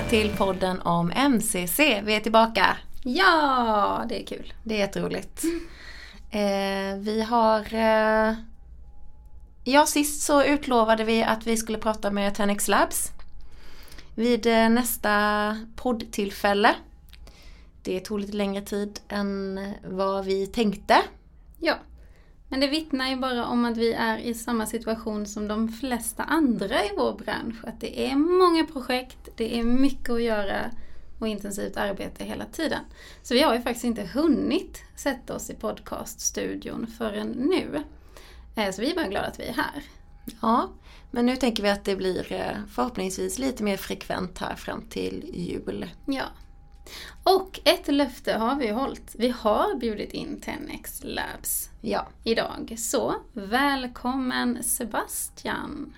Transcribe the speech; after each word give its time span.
välkomna 0.00 0.10
till 0.10 0.36
podden 0.38 0.80
om 0.80 1.12
MCC. 1.16 1.78
Vi 1.78 2.14
är 2.14 2.20
tillbaka. 2.20 2.76
Ja, 3.04 4.04
det 4.08 4.22
är 4.22 4.26
kul. 4.26 4.52
Det 4.64 4.74
är 4.74 4.78
jätteroligt. 4.78 5.44
Eh, 6.30 6.98
vi 6.98 7.22
har... 7.28 7.74
Eh, 7.74 8.34
ja, 9.64 9.86
sist 9.86 10.22
så 10.22 10.44
utlovade 10.44 11.04
vi 11.04 11.22
att 11.22 11.46
vi 11.46 11.56
skulle 11.56 11.78
prata 11.78 12.10
med 12.10 12.34
Tenex 12.34 12.68
Labs 12.68 13.12
vid 14.14 14.46
eh, 14.46 14.68
nästa 14.68 15.56
poddtillfälle. 15.76 16.74
Det 17.82 18.00
tog 18.00 18.20
lite 18.20 18.36
längre 18.36 18.62
tid 18.62 19.00
än 19.08 19.60
vad 19.84 20.24
vi 20.24 20.46
tänkte. 20.46 20.96
Ja, 21.58 21.74
men 22.50 22.60
det 22.60 22.66
vittnar 22.66 23.08
ju 23.08 23.16
bara 23.16 23.46
om 23.46 23.64
att 23.64 23.76
vi 23.76 23.92
är 23.92 24.18
i 24.18 24.34
samma 24.34 24.66
situation 24.66 25.26
som 25.26 25.48
de 25.48 25.68
flesta 25.68 26.22
andra 26.22 26.84
i 26.84 26.90
vår 26.96 27.12
bransch. 27.12 27.64
Att 27.64 27.80
det 27.80 28.10
är 28.10 28.16
många 28.16 28.64
projekt, 28.64 29.28
det 29.36 29.58
är 29.58 29.64
mycket 29.64 30.10
att 30.10 30.22
göra 30.22 30.70
och 31.18 31.28
intensivt 31.28 31.76
arbete 31.76 32.24
hela 32.24 32.44
tiden. 32.44 32.80
Så 33.22 33.34
vi 33.34 33.42
har 33.42 33.54
ju 33.54 33.62
faktiskt 33.62 33.84
inte 33.84 34.10
hunnit 34.14 34.82
sätta 34.96 35.34
oss 35.34 35.50
i 35.50 35.54
podcaststudion 35.54 36.86
förrän 36.86 37.28
nu. 37.28 37.82
Eh, 38.56 38.70
så 38.70 38.80
vi 38.80 38.90
är 38.90 38.94
bara 38.94 39.08
glada 39.08 39.26
att 39.26 39.40
vi 39.40 39.44
är 39.44 39.52
här. 39.52 39.82
Ja, 40.42 40.70
men 41.10 41.26
nu 41.26 41.36
tänker 41.36 41.62
vi 41.62 41.70
att 41.70 41.84
det 41.84 41.96
blir 41.96 42.32
eh, 42.32 42.56
förhoppningsvis 42.74 43.38
lite 43.38 43.62
mer 43.62 43.76
frekvent 43.76 44.38
här 44.38 44.54
fram 44.56 44.82
till 44.82 45.30
jul. 45.34 45.90
Ja. 46.06 46.24
Och 47.22 47.60
ett 47.64 47.88
löfte 47.88 48.32
har 48.32 48.56
vi 48.56 48.70
hållit. 48.70 49.14
Vi 49.18 49.28
har 49.28 49.74
bjudit 49.78 50.12
in 50.12 50.40
10x 50.44 51.00
Labs 51.04 51.70
Ja. 51.80 52.06
idag. 52.24 52.74
Så 52.78 53.14
välkommen 53.32 54.62
Sebastian! 54.62 55.92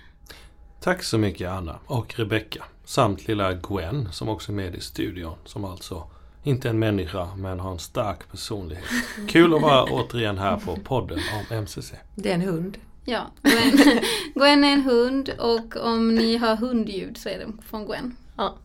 Tack 0.81 1.03
så 1.03 1.17
mycket 1.17 1.49
Anna 1.49 1.79
och 1.85 2.19
Rebecka 2.19 2.63
samt 2.85 3.27
lilla 3.27 3.53
Gwen 3.53 4.09
som 4.11 4.29
också 4.29 4.51
är 4.51 4.55
med 4.55 4.75
i 4.75 4.79
studion 4.79 5.35
som 5.45 5.65
alltså 5.65 6.07
inte 6.43 6.67
är 6.67 6.69
en 6.69 6.79
människa 6.79 7.35
men 7.35 7.59
har 7.59 7.71
en 7.71 7.79
stark 7.79 8.31
personlighet. 8.31 8.85
Kul 9.29 9.53
att 9.55 9.61
vara 9.61 9.83
återigen 9.83 10.37
här 10.37 10.57
på 10.57 10.75
podden 10.75 11.19
om 11.49 11.57
MCC. 11.57 11.93
Det 12.15 12.29
är 12.29 12.33
en 12.33 12.41
hund. 12.41 12.77
Ja, 13.05 13.21
Gwen, 13.41 13.99
Gwen 14.35 14.63
är 14.63 14.73
en 14.73 14.81
hund 14.81 15.29
och 15.39 15.75
om 15.77 16.15
ni 16.15 16.37
hör 16.37 16.55
hundljud 16.55 17.17
så 17.17 17.29
är 17.29 17.37
det 17.39 17.47
från 17.69 17.85
Gwen. 17.85 18.15
Ja. 18.37 18.55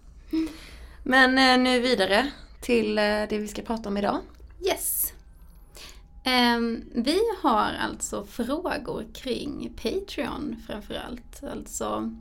Men 1.08 1.38
eh, 1.38 1.58
nu 1.58 1.80
vidare 1.80 2.30
till 2.60 2.98
eh, 2.98 3.02
det 3.02 3.38
vi 3.38 3.48
ska 3.48 3.62
prata 3.62 3.88
om 3.88 3.96
idag. 3.96 4.18
Yes. 4.66 5.12
Ehm, 6.24 6.84
vi 6.94 7.18
har 7.42 7.72
alltså 7.80 8.24
frågor 8.24 9.04
kring 9.14 9.72
Patreon 9.82 10.56
framförallt. 10.66 11.42
Alltså 11.52 12.12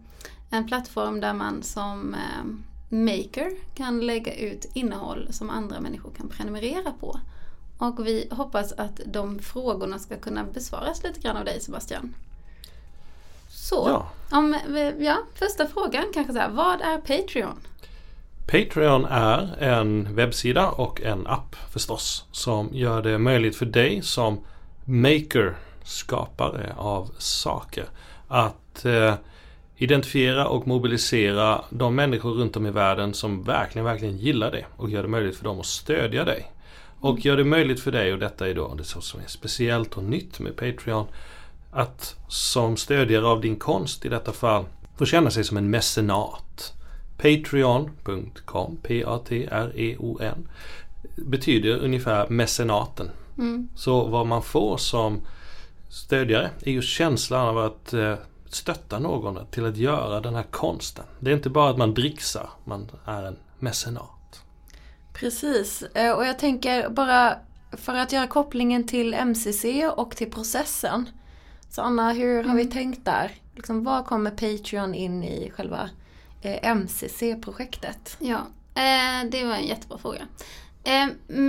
en 0.49 0.67
plattform 0.67 1.19
där 1.19 1.33
man 1.33 1.63
som 1.63 2.15
ehm, 2.15 2.63
maker 2.89 3.51
kan 3.75 3.99
lägga 4.01 4.35
ut 4.35 4.65
innehåll 4.73 5.27
som 5.31 5.49
andra 5.49 5.79
människor 5.79 6.11
kan 6.11 6.29
prenumerera 6.29 6.91
på. 6.99 7.19
Och 7.77 8.07
vi 8.07 8.27
hoppas 8.31 8.71
att 8.71 9.01
de 9.05 9.39
frågorna 9.39 9.99
ska 9.99 10.17
kunna 10.17 10.43
besvaras 10.43 11.03
lite 11.03 11.19
grann 11.19 11.37
av 11.37 11.45
dig 11.45 11.61
Sebastian. 11.61 12.15
Så, 13.49 13.85
Ja. 13.87 14.09
om, 14.37 14.55
ja, 14.99 15.17
första 15.35 15.67
frågan 15.67 16.03
kanske 16.13 16.33
så 16.33 16.39
här, 16.39 16.49
vad 16.49 16.81
är 16.81 16.97
Patreon? 16.97 17.59
Patreon 18.47 19.05
är 19.05 19.55
en 19.59 20.15
webbsida 20.15 20.69
och 20.69 21.01
en 21.01 21.27
app 21.27 21.55
förstås 21.71 22.25
som 22.31 22.69
gör 22.71 23.01
det 23.01 23.17
möjligt 23.17 23.55
för 23.55 23.65
dig 23.65 24.01
som 24.01 24.39
maker, 24.85 25.55
skapare 25.83 26.73
av 26.77 27.11
saker 27.17 27.85
att 28.27 28.85
eh, 28.85 29.13
identifiera 29.75 30.47
och 30.47 30.67
mobilisera 30.67 31.61
de 31.69 31.95
människor 31.95 32.31
runt 32.31 32.55
om 32.55 32.65
i 32.65 32.71
världen 32.71 33.13
som 33.13 33.43
verkligen, 33.43 33.85
verkligen 33.85 34.17
gillar 34.17 34.51
det 34.51 34.65
och 34.77 34.89
gör 34.89 35.01
det 35.01 35.09
möjligt 35.09 35.37
för 35.37 35.43
dem 35.43 35.59
att 35.59 35.65
stödja 35.65 36.25
dig. 36.25 36.51
Och 36.99 37.25
gör 37.25 37.37
det 37.37 37.43
möjligt 37.43 37.79
för 37.79 37.91
dig, 37.91 38.13
och 38.13 38.19
detta 38.19 38.49
är 38.49 38.53
då 38.53 38.73
det 38.75 38.83
som 38.83 39.19
är 39.19 39.27
speciellt 39.27 39.97
och 39.97 40.03
nytt 40.03 40.39
med 40.39 40.55
Patreon, 40.55 41.07
att 41.71 42.15
som 42.27 42.77
stödjare 42.77 43.27
av 43.27 43.41
din 43.41 43.55
konst 43.55 44.05
i 44.05 44.09
detta 44.09 44.31
fall 44.31 44.65
få 44.97 45.05
känna 45.05 45.31
sig 45.31 45.43
som 45.43 45.57
en 45.57 45.69
mecenat. 45.69 46.73
Patreon.com, 47.17 48.77
P-A-T-R-E-O-N 48.83 50.47
betyder 51.15 51.77
ungefär 51.77 52.29
mecenaten. 52.29 53.09
Mm. 53.37 53.69
Så 53.75 54.07
vad 54.07 54.27
man 54.27 54.41
får 54.41 54.77
som 54.77 55.21
stödjare 55.89 56.49
är 56.61 56.71
ju 56.71 56.81
känslan 56.81 57.47
av 57.47 57.57
att 57.57 57.93
eh, 57.93 58.15
stötta 58.49 58.99
någon 58.99 59.47
till 59.51 59.65
att 59.65 59.77
göra 59.77 60.21
den 60.21 60.35
här 60.35 60.43
konsten. 60.43 61.05
Det 61.19 61.31
är 61.31 61.35
inte 61.35 61.49
bara 61.49 61.69
att 61.69 61.77
man 61.77 61.93
dricksar, 61.93 62.49
man 62.63 62.91
är 63.05 63.23
en 63.23 63.37
mecenat. 63.59 64.41
Precis, 65.13 65.83
Eh, 65.93 66.11
och 66.11 66.25
jag 66.25 66.39
tänker 66.39 66.89
bara 66.89 67.35
för 67.71 67.95
att 67.95 68.11
göra 68.11 68.27
kopplingen 68.27 68.87
till 68.87 69.13
MCC 69.13 69.65
och 69.95 70.15
till 70.15 70.31
processen. 70.31 71.09
Så 71.69 71.81
Anna, 71.81 72.13
hur 72.13 72.43
har 72.43 72.55
vi 72.55 72.65
tänkt 72.65 73.05
där? 73.05 73.31
Liksom, 73.55 73.83
var 73.83 74.03
kommer 74.03 74.31
Patreon 74.31 74.93
in 74.93 75.23
i 75.23 75.51
själva 75.55 75.89
Eh, 76.41 76.71
MCC-projektet? 76.71 78.17
Ja, 78.19 78.47
eh, 78.75 79.29
det 79.31 79.45
var 79.45 79.53
en 79.53 79.67
jättebra 79.67 79.97
fråga. 79.97 80.27
Eh, 80.83 81.07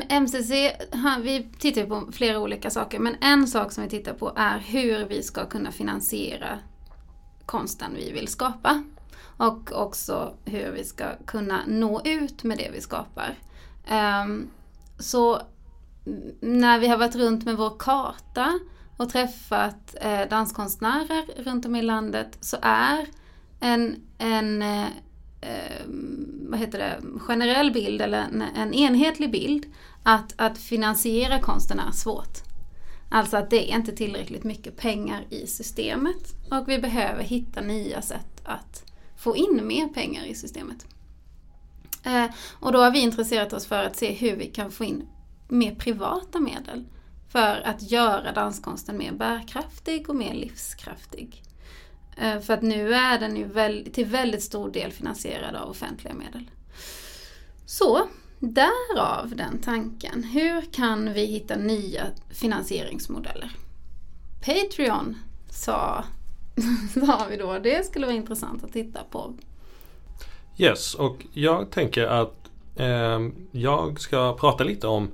MCC, 0.08 0.50
vi 1.22 1.50
tittar 1.58 1.86
på 1.86 2.12
flera 2.12 2.38
olika 2.38 2.70
saker, 2.70 2.98
men 2.98 3.16
en 3.20 3.46
sak 3.46 3.72
som 3.72 3.84
vi 3.84 3.90
tittar 3.90 4.12
på 4.12 4.32
är 4.36 4.58
hur 4.58 5.04
vi 5.04 5.22
ska 5.22 5.46
kunna 5.46 5.72
finansiera 5.72 6.58
konsten 7.46 7.94
vi 7.94 8.12
vill 8.12 8.28
skapa. 8.28 8.82
Och 9.36 9.72
också 9.72 10.34
hur 10.44 10.72
vi 10.72 10.84
ska 10.84 11.04
kunna 11.26 11.60
nå 11.66 12.02
ut 12.04 12.44
med 12.44 12.58
det 12.58 12.70
vi 12.72 12.80
skapar. 12.80 13.34
Ehm, 13.86 14.50
så 14.98 15.42
när 16.40 16.78
vi 16.78 16.88
har 16.88 16.96
varit 16.96 17.16
runt 17.16 17.44
med 17.44 17.56
vår 17.56 17.78
karta 17.78 18.58
och 18.96 19.10
träffat 19.10 19.96
danskonstnärer 20.30 21.42
runt 21.44 21.66
om 21.66 21.76
i 21.76 21.82
landet 21.82 22.38
så 22.40 22.56
är 22.62 23.06
en, 23.60 24.07
en 24.18 24.62
eh, 24.62 24.86
eh, 25.40 25.82
vad 26.48 26.60
heter 26.60 26.78
det, 26.78 27.18
generell 27.18 27.72
bild 27.72 28.02
eller 28.02 28.18
en, 28.18 28.42
en 28.42 28.74
enhetlig 28.74 29.30
bild 29.30 29.66
att, 30.02 30.34
att 30.36 30.58
finansiera 30.58 31.38
konsten 31.40 31.78
är 31.78 31.92
svårt. 31.92 32.38
Alltså 33.10 33.36
att 33.36 33.50
det 33.50 33.72
är 33.72 33.76
inte 33.76 33.92
tillräckligt 33.92 34.44
mycket 34.44 34.76
pengar 34.76 35.24
i 35.30 35.46
systemet 35.46 36.34
och 36.50 36.68
vi 36.68 36.78
behöver 36.78 37.22
hitta 37.22 37.60
nya 37.60 38.02
sätt 38.02 38.40
att 38.44 38.84
få 39.16 39.36
in 39.36 39.60
mer 39.66 39.88
pengar 39.88 40.24
i 40.24 40.34
systemet. 40.34 40.86
Eh, 42.04 42.26
och 42.52 42.72
då 42.72 42.78
har 42.78 42.90
vi 42.90 43.00
intresserat 43.00 43.52
oss 43.52 43.66
för 43.66 43.84
att 43.84 43.96
se 43.96 44.12
hur 44.12 44.36
vi 44.36 44.46
kan 44.46 44.70
få 44.70 44.84
in 44.84 45.08
mer 45.48 45.74
privata 45.74 46.40
medel 46.40 46.84
för 47.28 47.66
att 47.66 47.90
göra 47.90 48.32
danskonsten 48.32 48.98
mer 48.98 49.12
bärkraftig 49.12 50.10
och 50.10 50.16
mer 50.16 50.34
livskraftig. 50.34 51.42
Eh, 52.20 52.40
För 52.40 52.54
att 52.54 52.62
nu 52.62 52.94
är 52.94 53.20
den 53.20 53.36
ju 53.36 53.44
väl, 53.44 53.88
till 53.92 54.06
väldigt 54.06 54.42
stor 54.42 54.70
del 54.70 54.92
finansierad 54.92 55.54
av 55.54 55.70
offentliga 55.70 56.14
medel. 56.14 56.50
Så, 57.66 58.08
därav 58.38 59.32
den 59.36 59.58
tanken. 59.58 60.24
Hur 60.24 60.60
kan 60.72 61.12
vi 61.12 61.24
hitta 61.24 61.56
nya 61.56 62.06
finansieringsmodeller? 62.30 63.50
Patreon 64.44 65.16
sa, 65.50 66.04
sa 66.94 67.26
vi 67.30 67.36
då, 67.36 67.58
det 67.58 67.86
skulle 67.86 68.06
vara 68.06 68.16
intressant 68.16 68.64
att 68.64 68.72
titta 68.72 69.00
på. 69.10 69.34
Yes, 70.58 70.94
och 70.94 71.26
jag 71.32 71.70
tänker 71.70 72.06
att 72.06 72.50
ehm, 72.76 73.34
jag 73.52 74.00
ska 74.00 74.36
prata 74.40 74.64
lite 74.64 74.86
om 74.86 75.08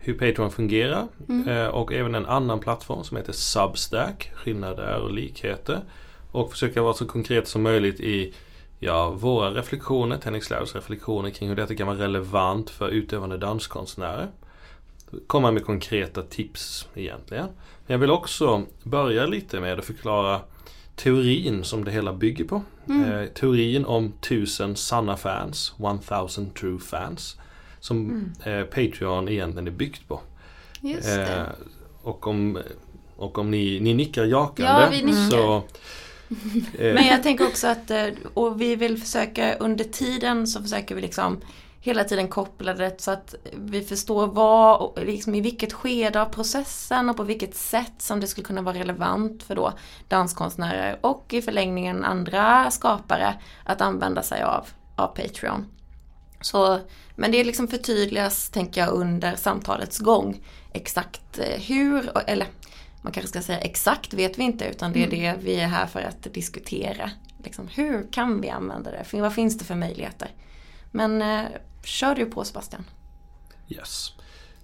hur 0.00 0.14
Patreon 0.14 0.50
fungerar 0.50 1.08
eh, 1.48 1.66
och 1.66 1.92
även 1.92 2.14
en 2.14 2.26
annan 2.26 2.60
plattform 2.60 3.04
som 3.04 3.16
heter 3.16 3.32
Substack, 3.32 4.30
skillnader 4.34 5.00
och 5.00 5.12
likheter. 5.12 5.82
Och 6.32 6.50
försöka 6.50 6.82
vara 6.82 6.94
så 6.94 7.06
konkret 7.06 7.48
som 7.48 7.62
möjligt 7.62 8.00
i 8.00 8.34
ja, 8.78 9.10
våra 9.10 9.50
reflektioner, 9.50 10.16
Tenix 10.16 10.50
Labs 10.50 10.74
reflektioner 10.74 11.30
kring 11.30 11.48
hur 11.48 11.56
detta 11.56 11.74
kan 11.74 11.86
vara 11.86 11.98
relevant 11.98 12.70
för 12.70 12.88
utövande 12.88 13.36
danskonstnärer. 13.38 14.28
Komma 15.26 15.50
med 15.50 15.64
konkreta 15.64 16.22
tips 16.22 16.88
egentligen. 16.94 17.46
Men 17.86 17.94
jag 17.94 17.98
vill 17.98 18.10
också 18.10 18.62
börja 18.82 19.26
lite 19.26 19.60
med 19.60 19.78
att 19.78 19.84
förklara 19.84 20.40
teorin 20.96 21.64
som 21.64 21.84
det 21.84 21.90
hela 21.90 22.12
bygger 22.12 22.44
på. 22.44 22.62
Eh, 22.88 23.26
teorin 23.34 23.84
om 23.84 24.12
tusen 24.20 24.76
sanna 24.76 25.16
fans, 25.16 25.74
1000 26.10 26.50
true 26.50 26.78
fans. 26.78 27.36
Som 27.80 28.24
eh, 28.44 28.62
Patreon 28.62 29.28
egentligen 29.28 29.66
är 29.66 29.72
byggt 29.72 30.08
på. 30.08 30.20
Eh, 30.82 31.42
och 32.02 32.26
om, 32.26 32.58
och 33.16 33.38
om 33.38 33.50
ni, 33.50 33.80
ni 33.80 33.94
nickar 33.94 34.24
jakande 34.24 34.72
Ja, 34.72 34.90
nickar. 34.90 35.30
så... 35.30 35.62
Eh. 36.78 36.94
Men 36.94 37.06
jag 37.06 37.22
tänker 37.22 37.46
också 37.46 37.66
att, 37.66 37.90
eh, 37.90 38.06
och 38.34 38.60
vi 38.60 38.76
vill 38.76 39.00
försöka 39.00 39.54
under 39.54 39.84
tiden 39.84 40.46
så 40.46 40.62
försöker 40.62 40.94
vi 40.94 41.00
liksom 41.00 41.40
hela 41.80 42.04
tiden 42.04 42.28
koppla 42.28 42.74
det 42.74 43.00
så 43.00 43.10
att 43.10 43.34
vi 43.54 43.82
förstår 43.82 44.26
vad, 44.26 44.98
liksom 44.98 45.34
i 45.34 45.40
vilket 45.40 45.72
skede 45.72 46.22
av 46.22 46.26
processen 46.26 47.10
och 47.10 47.16
på 47.16 47.22
vilket 47.22 47.54
sätt 47.54 47.92
som 47.98 48.20
det 48.20 48.26
skulle 48.26 48.44
kunna 48.44 48.62
vara 48.62 48.78
relevant 48.78 49.42
för 49.42 49.54
då 49.54 49.72
danskonstnärer 50.08 50.98
och 51.00 51.34
i 51.34 51.42
förlängningen 51.42 52.04
andra 52.04 52.70
skapare 52.70 53.34
att 53.64 53.80
använda 53.80 54.22
sig 54.22 54.42
av, 54.42 54.66
av 54.96 55.06
Patreon. 55.06 55.66
Så, 56.40 56.78
men 57.16 57.32
det 57.32 57.44
liksom 57.44 57.68
förtydligas, 57.68 58.50
tänker 58.50 58.80
jag, 58.80 58.90
under 58.90 59.36
samtalets 59.36 59.98
gång. 59.98 60.42
Exakt 60.72 61.38
eh, 61.38 61.60
hur, 61.60 62.10
eller 62.26 62.46
man 63.02 63.12
kanske 63.12 63.28
ska 63.28 63.42
säga 63.42 63.58
exakt 63.58 64.14
vet 64.14 64.38
vi 64.38 64.42
inte 64.42 64.64
utan 64.64 64.92
det 64.92 65.04
är 65.04 65.10
det 65.10 65.34
vi 65.42 65.60
är 65.60 65.66
här 65.66 65.86
för 65.86 66.00
att 66.00 66.34
diskutera. 66.34 67.10
Liksom, 67.44 67.68
hur 67.68 68.12
kan 68.12 68.40
vi 68.40 68.50
använda 68.50 68.90
det? 68.90 69.20
Vad 69.20 69.34
finns 69.34 69.58
det 69.58 69.64
för 69.64 69.74
möjligheter? 69.74 70.28
Men 70.90 71.22
eh, 71.22 71.46
kör 71.84 72.14
du 72.14 72.26
på 72.26 72.44
Sebastian. 72.44 72.84
Yes. 73.68 74.12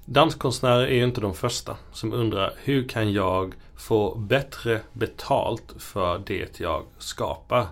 Danskonstnärer 0.04 0.86
är 0.86 0.94
ju 0.94 1.04
inte 1.04 1.20
de 1.20 1.34
första 1.34 1.76
som 1.92 2.12
undrar 2.12 2.52
hur 2.56 2.88
kan 2.88 3.12
jag 3.12 3.54
få 3.76 4.14
bättre 4.14 4.80
betalt 4.92 5.74
för 5.78 6.22
det 6.26 6.60
jag 6.60 6.84
skapar? 6.98 7.66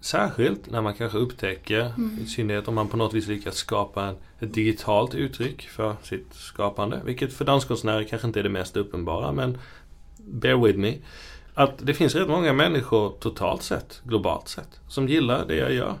Särskilt 0.00 0.70
när 0.70 0.80
man 0.80 0.94
kanske 0.94 1.18
upptäcker, 1.18 1.80
mm. 1.80 2.18
i 2.22 2.26
synnerhet 2.26 2.68
om 2.68 2.74
man 2.74 2.88
på 2.88 2.96
något 2.96 3.14
vis 3.14 3.26
lyckas 3.26 3.54
skapa 3.54 4.14
ett 4.40 4.54
digitalt 4.54 5.14
uttryck 5.14 5.62
för 5.62 5.96
sitt 6.02 6.34
skapande. 6.34 7.00
Vilket 7.04 7.32
för 7.32 7.44
danskonstnärer 7.44 8.04
kanske 8.04 8.26
inte 8.26 8.40
är 8.40 8.42
det 8.42 8.48
mest 8.48 8.76
uppenbara 8.76 9.32
men 9.32 9.58
bear 10.26 10.56
with 10.56 10.78
me. 10.78 10.94
Att 11.54 11.78
det 11.78 11.94
finns 11.94 12.14
rätt 12.14 12.28
många 12.28 12.52
människor 12.52 13.14
totalt 13.20 13.62
sett, 13.62 14.02
globalt 14.04 14.48
sett, 14.48 14.80
som 14.88 15.08
gillar 15.08 15.46
det 15.46 15.56
jag 15.56 15.72
gör. 15.72 15.94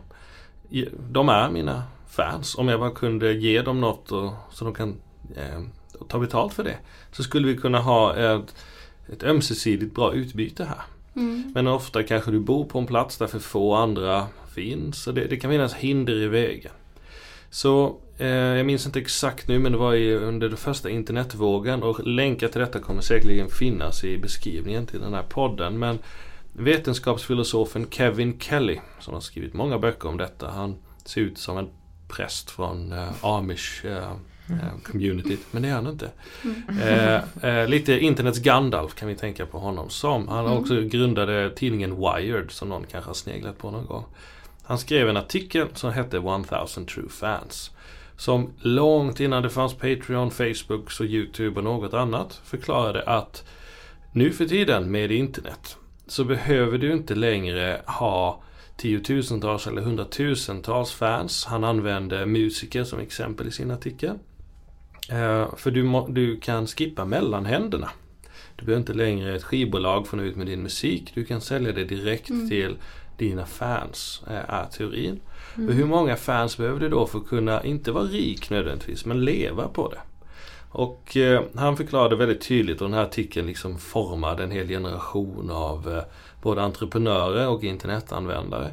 De 1.10 1.28
är 1.28 1.50
mina 1.50 1.82
fans. 2.08 2.54
Om 2.54 2.68
jag 2.68 2.80
bara 2.80 2.90
kunde 2.90 3.32
ge 3.32 3.62
dem 3.62 3.80
något 3.80 4.12
och, 4.12 4.32
så 4.52 4.64
de 4.64 4.74
kan 4.74 4.96
eh, 5.36 5.60
ta 6.08 6.18
betalt 6.18 6.54
för 6.54 6.64
det. 6.64 6.76
Så 7.12 7.22
skulle 7.22 7.46
vi 7.46 7.56
kunna 7.56 7.78
ha 7.78 8.16
ett, 8.16 8.54
ett 9.12 9.22
ömsesidigt 9.22 9.94
bra 9.94 10.12
utbyte 10.12 10.64
här. 10.64 10.82
Mm. 11.16 11.52
Men 11.54 11.66
ofta 11.66 12.02
kanske 12.02 12.30
du 12.30 12.40
bor 12.40 12.64
på 12.64 12.78
en 12.78 12.86
plats 12.86 13.16
där 13.16 13.26
för 13.26 13.38
få 13.38 13.74
andra 13.74 14.26
finns. 14.54 15.06
Och 15.06 15.14
det, 15.14 15.24
det 15.24 15.36
kan 15.36 15.50
finnas 15.50 15.74
hinder 15.74 16.16
i 16.16 16.26
vägen. 16.26 16.72
Så 17.50 17.96
jag 18.18 18.66
minns 18.66 18.86
inte 18.86 18.98
exakt 18.98 19.48
nu 19.48 19.58
men 19.58 19.72
det 19.72 19.78
var 19.78 19.94
i, 19.94 20.14
under 20.14 20.48
den 20.48 20.56
första 20.56 20.90
internetvågen 20.90 21.82
och 21.82 22.06
länkar 22.06 22.48
till 22.48 22.60
detta 22.60 22.78
kommer 22.78 23.00
säkerligen 23.00 23.48
finnas 23.48 24.04
i 24.04 24.18
beskrivningen 24.18 24.86
till 24.86 25.00
den 25.00 25.14
här 25.14 25.22
podden. 25.22 25.78
Men 25.78 25.98
vetenskapsfilosofen 26.52 27.86
Kevin 27.90 28.38
Kelly 28.40 28.80
som 29.00 29.14
har 29.14 29.20
skrivit 29.20 29.54
många 29.54 29.78
böcker 29.78 30.08
om 30.08 30.16
detta. 30.16 30.50
Han 30.50 30.76
ser 31.04 31.20
ut 31.20 31.38
som 31.38 31.58
en 31.58 31.68
präst 32.08 32.50
från 32.50 32.92
eh, 32.92 33.24
Amish 33.24 33.84
eh, 33.84 34.10
eh, 34.50 34.80
communityt. 34.82 35.40
Men 35.50 35.62
det 35.62 35.68
är 35.68 35.72
han 35.72 35.86
inte. 35.86 36.10
Eh, 36.82 37.48
eh, 37.50 37.68
lite 37.68 37.98
internets 37.98 38.38
Gandalf 38.38 38.94
kan 38.94 39.08
vi 39.08 39.14
tänka 39.14 39.46
på 39.46 39.58
honom 39.58 39.90
som. 39.90 40.28
Han 40.28 40.46
har 40.46 40.58
också 40.58 40.80
grundade 40.80 41.50
tidningen 41.50 41.96
Wired 41.96 42.50
som 42.50 42.68
någon 42.68 42.84
kanske 42.90 43.08
har 43.08 43.14
sneglat 43.14 43.58
på 43.58 43.70
någon 43.70 43.86
gång. 43.86 44.04
Han 44.62 44.78
skrev 44.78 45.08
en 45.08 45.16
artikel 45.16 45.68
som 45.74 45.92
hette 45.92 46.16
1000 46.16 46.86
True 46.86 47.08
Fans. 47.08 47.70
Som 48.16 48.52
långt 48.58 49.20
innan 49.20 49.42
det 49.42 49.50
fanns 49.50 49.74
Patreon, 49.74 50.30
Facebook 50.30 51.00
och 51.00 51.06
YouTube 51.06 51.56
och 51.56 51.64
något 51.64 51.94
annat 51.94 52.40
förklarade 52.44 53.02
att 53.02 53.44
nu 54.12 54.32
för 54.32 54.46
tiden 54.46 54.90
med 54.90 55.12
internet 55.12 55.76
så 56.06 56.24
behöver 56.24 56.78
du 56.78 56.92
inte 56.92 57.14
längre 57.14 57.80
ha 57.86 58.42
tiotusentals 58.76 59.66
eller 59.66 59.82
hundratusentals 59.82 60.92
fans. 60.92 61.44
Han 61.44 61.64
använde 61.64 62.26
musiker 62.26 62.84
som 62.84 63.00
exempel 63.00 63.48
i 63.48 63.50
sin 63.50 63.70
artikel. 63.70 64.18
Uh, 65.12 65.56
för 65.56 65.70
du, 65.70 66.04
du 66.08 66.40
kan 66.40 66.66
skippa 66.66 67.04
mellanhänderna. 67.04 67.90
Du 68.56 68.64
behöver 68.64 68.80
inte 68.80 68.92
längre 68.92 69.36
ett 69.36 69.44
skivbolag 69.44 70.06
få 70.06 70.22
ut 70.22 70.36
med 70.36 70.46
din 70.46 70.62
musik. 70.62 71.12
Du 71.14 71.24
kan 71.24 71.40
sälja 71.40 71.72
det 71.72 71.84
direkt 71.84 72.30
mm. 72.30 72.48
till 72.48 72.76
dina 73.18 73.46
fans, 73.46 74.22
uh, 74.26 74.50
är 74.54 74.66
teorin. 74.66 75.20
Mm. 75.56 75.76
Hur 75.76 75.84
många 75.84 76.16
fans 76.16 76.56
behöver 76.56 76.80
du 76.80 76.88
då 76.88 77.06
för 77.06 77.18
att 77.18 77.28
kunna, 77.28 77.64
inte 77.64 77.92
vara 77.92 78.04
rik 78.04 78.50
nödvändigtvis, 78.50 79.04
men 79.04 79.24
leva 79.24 79.68
på 79.68 79.88
det? 79.88 79.98
Och 80.74 81.16
eh, 81.16 81.42
han 81.54 81.76
förklarade 81.76 82.16
väldigt 82.16 82.40
tydligt 82.40 82.80
och 82.80 82.88
den 82.88 82.98
här 82.98 83.04
artikeln 83.04 83.46
liksom 83.46 83.78
formade 83.78 84.44
en 84.44 84.50
hel 84.50 84.68
generation 84.68 85.50
av 85.50 85.96
eh, 85.96 86.02
både 86.42 86.62
entreprenörer 86.62 87.48
och 87.48 87.64
internetanvändare. 87.64 88.70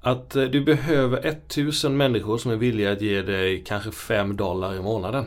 Att 0.00 0.36
eh, 0.36 0.44
du 0.44 0.60
behöver 0.60 1.26
1000 1.26 1.96
människor 1.96 2.38
som 2.38 2.50
är 2.50 2.56
villiga 2.56 2.92
att 2.92 3.00
ge 3.00 3.22
dig 3.22 3.64
kanske 3.66 3.90
5 3.90 4.36
dollar 4.36 4.74
i 4.74 4.80
månaden. 4.80 5.26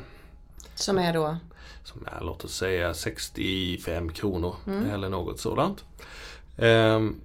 Som 0.75 0.97
är 0.97 1.13
då? 1.13 1.37
Som 1.83 2.05
är 2.05 2.25
låt 2.25 2.43
oss 2.43 2.55
säga 2.55 2.93
65 2.93 4.11
kronor 4.11 4.55
mm. 4.67 4.89
eller 4.89 5.09
något 5.09 5.39
sådant. 5.39 5.83
Um, 6.57 7.21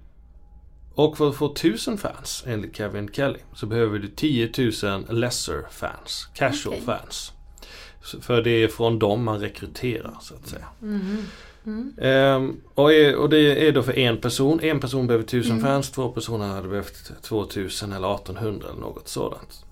och 0.97 1.17
för 1.17 1.29
att 1.29 1.35
få 1.35 1.51
1000 1.51 1.97
fans 1.97 2.43
enligt 2.47 2.77
Kevin 2.77 3.09
Kelly 3.13 3.39
så 3.53 3.65
behöver 3.65 3.99
du 3.99 4.07
10 4.07 4.51
000 4.83 5.05
lesser 5.09 5.65
fans, 5.71 6.27
casual 6.33 6.73
okay. 6.73 6.85
fans. 6.85 7.31
För 8.21 8.41
det 8.41 8.63
är 8.63 8.67
från 8.67 8.99
dem 8.99 9.23
man 9.23 9.39
rekryterar 9.39 10.17
så 10.21 10.35
att 10.35 10.47
säga. 10.47 10.65
Mm. 10.81 11.17
Mm. 11.65 11.93
Um, 12.35 12.61
och, 12.73 12.93
är, 12.93 13.15
och, 13.15 13.29
det 13.29 13.67
är 13.67 13.71
då 13.71 13.83
för 13.83 13.99
en 13.99 14.17
person. 14.17 14.59
En 14.63 14.79
person 14.79 15.07
behöver 15.07 15.25
1000 15.25 15.51
mm. 15.51 15.63
fans, 15.63 15.91
två 15.91 16.09
personer 16.09 16.47
hade 16.47 16.67
behövt 16.67 17.21
2000 17.21 17.91
eller 17.91 18.15
1800 18.15 18.67
eller 18.69 18.81
något 18.81 19.07
sådant. 19.07 19.65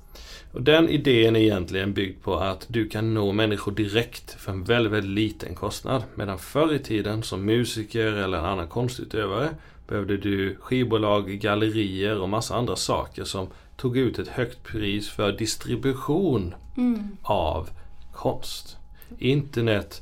Och 0.51 0.61
den 0.61 0.89
idén 0.89 1.35
är 1.35 1.39
egentligen 1.39 1.93
byggd 1.93 2.23
på 2.23 2.35
att 2.35 2.65
du 2.67 2.89
kan 2.89 3.13
nå 3.13 3.31
människor 3.31 3.71
direkt 3.71 4.31
för 4.31 4.51
en 4.51 4.63
väldigt, 4.63 4.93
väldigt 4.93 5.11
liten 5.11 5.55
kostnad. 5.55 6.03
Medan 6.15 6.39
förr 6.39 6.73
i 6.73 6.79
tiden 6.79 7.23
som 7.23 7.45
musiker 7.45 8.07
eller 8.07 8.37
en 8.37 8.45
annan 8.45 8.67
konstutövare 8.67 9.49
behövde 9.87 10.17
du 10.17 10.55
skivbolag, 10.55 11.29
gallerier 11.29 12.21
och 12.21 12.29
massa 12.29 12.55
andra 12.55 12.75
saker 12.75 13.23
som 13.23 13.47
tog 13.77 13.97
ut 13.97 14.19
ett 14.19 14.27
högt 14.27 14.63
pris 14.63 15.09
för 15.09 15.31
distribution 15.31 16.55
mm. 16.77 17.17
av 17.21 17.69
konst. 18.13 18.77
Internet 19.17 20.01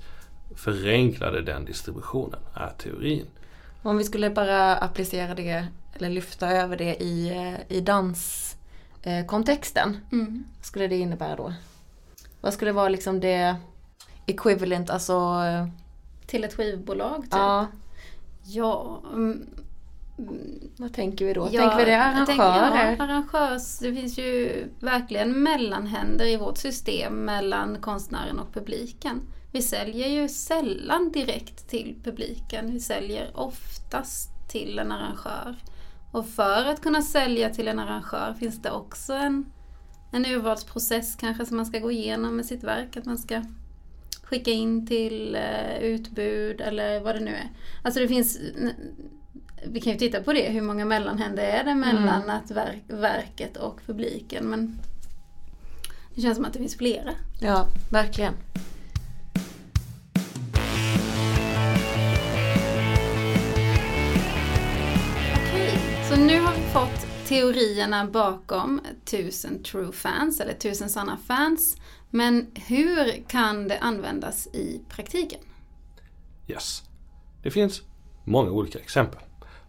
förenklade 0.55 1.41
den 1.41 1.65
distributionen, 1.65 2.39
är 2.53 2.73
teorin. 2.77 3.25
Om 3.81 3.97
vi 3.97 4.03
skulle 4.03 4.29
bara 4.29 4.75
applicera 4.75 5.35
det 5.35 5.67
eller 5.93 6.09
lyfta 6.09 6.49
över 6.49 6.77
det 6.77 7.03
i, 7.03 7.29
eh, 7.29 7.55
i 7.77 7.81
danskontexten. 7.81 9.97
Mm. 10.11 10.43
Vad 10.57 10.65
skulle 10.65 10.87
det 10.87 10.97
innebära 10.97 11.35
då? 11.35 11.53
Vad 12.41 12.53
skulle 12.53 12.71
vara 12.71 12.89
liksom 12.89 13.19
det 13.19 13.55
equivalent, 14.25 14.89
alltså 14.89 15.13
eh, 15.45 15.67
Till 16.25 16.43
ett 16.43 16.53
skivbolag? 16.53 17.21
Typ. 17.21 17.31
Ja. 17.31 17.67
Ja, 18.45 19.01
mm, 19.13 19.47
vad 20.77 20.93
tänker 20.93 21.25
vi 21.25 21.33
då? 21.33 21.49
Ja, 21.51 21.61
tänker 21.61 21.77
vi 21.77 21.91
det 21.91 22.01
arrangörer? 22.01 22.95
Ja, 22.97 23.03
arrangörs, 23.03 23.79
det 23.79 23.93
finns 23.93 24.17
ju 24.17 24.63
verkligen 24.79 25.43
mellanhänder 25.43 26.25
i 26.25 26.37
vårt 26.37 26.57
system 26.57 27.25
mellan 27.25 27.81
konstnären 27.81 28.39
och 28.39 28.53
publiken. 28.53 29.21
Vi 29.51 29.61
säljer 29.61 30.07
ju 30.07 30.29
sällan 30.29 31.11
direkt 31.11 31.69
till 31.69 31.95
publiken. 32.03 32.71
Vi 32.71 32.79
säljer 32.79 33.31
oftast 33.33 34.29
till 34.51 34.79
en 34.79 34.91
arrangör. 34.91 35.55
Och 36.11 36.27
för 36.27 36.65
att 36.65 36.81
kunna 36.81 37.01
sälja 37.01 37.49
till 37.49 37.67
en 37.67 37.79
arrangör 37.79 38.35
finns 38.39 38.61
det 38.61 38.71
också 38.71 39.13
en, 39.13 39.45
en 40.11 40.25
urvalsprocess 40.25 41.15
kanske 41.15 41.45
som 41.45 41.57
man 41.57 41.65
ska 41.65 41.79
gå 41.79 41.91
igenom 41.91 42.35
med 42.35 42.45
sitt 42.45 42.63
verk. 42.63 42.97
Att 42.97 43.05
man 43.05 43.17
ska 43.17 43.41
skicka 44.23 44.51
in 44.51 44.87
till 44.87 45.35
uh, 45.35 45.83
utbud 45.83 46.61
eller 46.61 46.99
vad 46.99 47.15
det 47.15 47.21
nu 47.21 47.31
är. 47.31 47.49
Alltså 47.83 47.99
det 47.99 48.07
finns 48.07 48.39
vi 49.65 49.81
kan 49.81 49.93
ju 49.93 49.99
titta 49.99 50.23
på 50.23 50.33
det, 50.33 50.49
hur 50.49 50.61
många 50.61 50.85
mellanhänder 50.85 51.43
är 51.43 51.63
det 51.63 51.75
mellan 51.75 52.23
mm. 52.23 52.29
att 52.29 52.51
verk, 52.51 52.83
verket 52.87 53.57
och 53.57 53.79
publiken. 53.85 54.45
Men 54.45 54.79
det 56.15 56.21
känns 56.21 56.35
som 56.35 56.45
att 56.45 56.53
det 56.53 56.59
finns 56.59 56.77
flera. 56.77 57.11
Ja, 57.39 57.67
verkligen. 57.91 58.33
Okej, 65.33 65.79
så 66.09 66.15
nu 66.15 66.39
har 66.39 66.53
vi 66.55 66.61
fått 66.61 67.27
teorierna 67.27 68.05
bakom 68.05 68.81
tusen 69.05 69.63
true 69.63 69.91
fans 69.91 70.39
eller 70.39 70.53
tusen 70.53 70.89
sanna 70.89 71.17
fans. 71.27 71.77
Men 72.09 72.47
hur 72.67 73.23
kan 73.27 73.67
det 73.67 73.79
användas 73.79 74.47
i 74.47 74.81
praktiken? 74.89 75.39
Yes. 76.47 76.83
Det 77.43 77.51
finns 77.51 77.81
många 78.23 78.51
olika 78.51 78.79
exempel. 78.79 79.19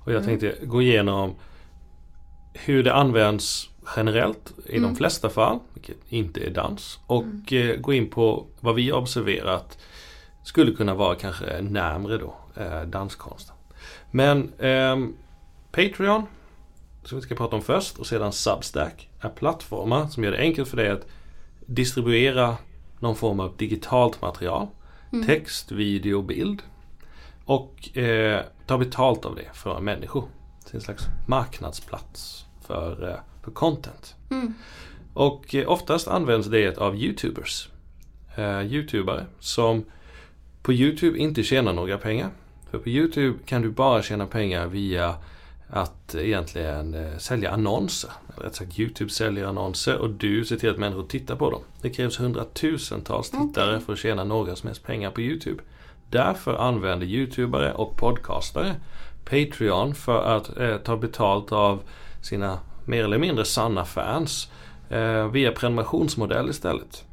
Och 0.04 0.12
jag 0.12 0.22
mm. 0.22 0.26
tänkte 0.38 0.66
gå 0.66 0.82
igenom 0.82 1.34
hur 2.52 2.82
det 2.82 2.94
används 2.94 3.70
generellt 3.96 4.54
i 4.66 4.76
mm. 4.76 4.82
de 4.82 4.96
flesta 4.96 5.30
fall, 5.30 5.58
vilket 5.74 5.96
inte 6.08 6.40
är 6.46 6.50
dans. 6.50 6.98
Och 7.06 7.22
mm. 7.22 7.70
eh, 7.70 7.76
gå 7.76 7.92
in 7.92 8.10
på 8.10 8.46
vad 8.60 8.74
vi 8.74 8.90
har 8.90 8.98
observerat 8.98 9.78
skulle 10.44 10.72
kunna 10.72 10.94
vara 10.94 11.14
kanske 11.14 11.60
närmre 11.60 12.18
då 12.18 12.34
eh, 12.56 12.82
danskonsten. 12.82 13.56
Men 14.10 14.52
eh, 14.58 14.96
Patreon, 15.72 16.22
som 17.04 17.18
vi 17.18 17.22
ska 17.22 17.34
prata 17.34 17.56
om 17.56 17.62
först, 17.62 17.98
och 17.98 18.06
sedan 18.06 18.32
Substack 18.32 19.08
är 19.20 19.28
plattformar 19.28 20.06
som 20.06 20.24
gör 20.24 20.32
det 20.32 20.38
enkelt 20.38 20.68
för 20.68 20.76
dig 20.76 20.90
att 20.90 21.06
distribuera 21.66 22.56
någon 23.00 23.16
form 23.16 23.40
av 23.40 23.56
digitalt 23.56 24.22
material. 24.22 24.66
Mm. 25.12 25.26
Text, 25.26 25.72
video, 25.72 26.22
bild. 26.22 26.62
Och 27.44 27.98
eh, 27.98 28.42
ta 28.66 28.78
betalt 28.78 29.24
av 29.24 29.34
det 29.34 29.48
för 29.52 29.80
människor. 29.80 30.28
Det 30.64 30.70
är 30.70 30.74
en 30.74 30.80
slags 30.80 31.04
marknadsplats 31.26 32.44
för, 32.66 33.08
eh, 33.08 33.16
för 33.44 33.50
content. 33.50 34.14
Mm. 34.30 34.54
Och 35.14 35.54
eh, 35.54 35.68
oftast 35.68 36.08
används 36.08 36.48
det 36.48 36.78
av 36.78 36.96
Youtubers. 36.96 37.68
Eh, 38.36 38.62
Youtubare 38.62 39.26
som 39.40 39.84
på 40.62 40.72
Youtube 40.72 41.18
inte 41.18 41.42
tjänar 41.42 41.72
några 41.72 41.98
pengar. 41.98 42.30
För 42.70 42.78
på 42.78 42.88
Youtube 42.88 43.38
kan 43.46 43.62
du 43.62 43.70
bara 43.70 44.02
tjäna 44.02 44.26
pengar 44.26 44.66
via 44.66 45.14
att 45.68 46.14
egentligen 46.14 46.94
eh, 46.94 47.18
sälja 47.18 47.50
annonser. 47.50 48.10
Rätt 48.36 48.54
sagt 48.54 48.78
Youtube 48.78 49.10
säljer 49.10 49.44
annonser 49.44 49.96
och 49.96 50.10
du 50.10 50.44
ser 50.44 50.56
till 50.56 50.70
att 50.70 50.78
människor 50.78 51.06
tittar 51.06 51.36
på 51.36 51.50
dem. 51.50 51.60
Det 51.82 51.90
krävs 51.90 52.20
hundratusentals 52.20 53.30
tittare 53.30 53.74
Okej. 53.74 53.86
för 53.86 53.92
att 53.92 53.98
tjäna 53.98 54.24
några 54.24 54.56
som 54.56 54.66
helst 54.66 54.82
pengar 54.82 55.10
på 55.10 55.20
Youtube. 55.20 55.62
Därför 56.10 56.54
använder 56.54 57.06
Youtubare 57.06 57.72
och 57.72 57.96
podcastare 57.96 58.74
Patreon 59.24 59.94
för 59.94 60.36
att 60.36 60.56
eh, 60.58 60.76
ta 60.76 60.96
betalt 60.96 61.52
av 61.52 61.82
sina 62.22 62.58
mer 62.84 63.04
eller 63.04 63.18
mindre 63.18 63.44
sanna 63.44 63.84
fans 63.84 64.48
eh, 64.90 65.30
via 65.30 65.52
prenumerationsmodell 65.52 66.50
istället. 66.50 67.04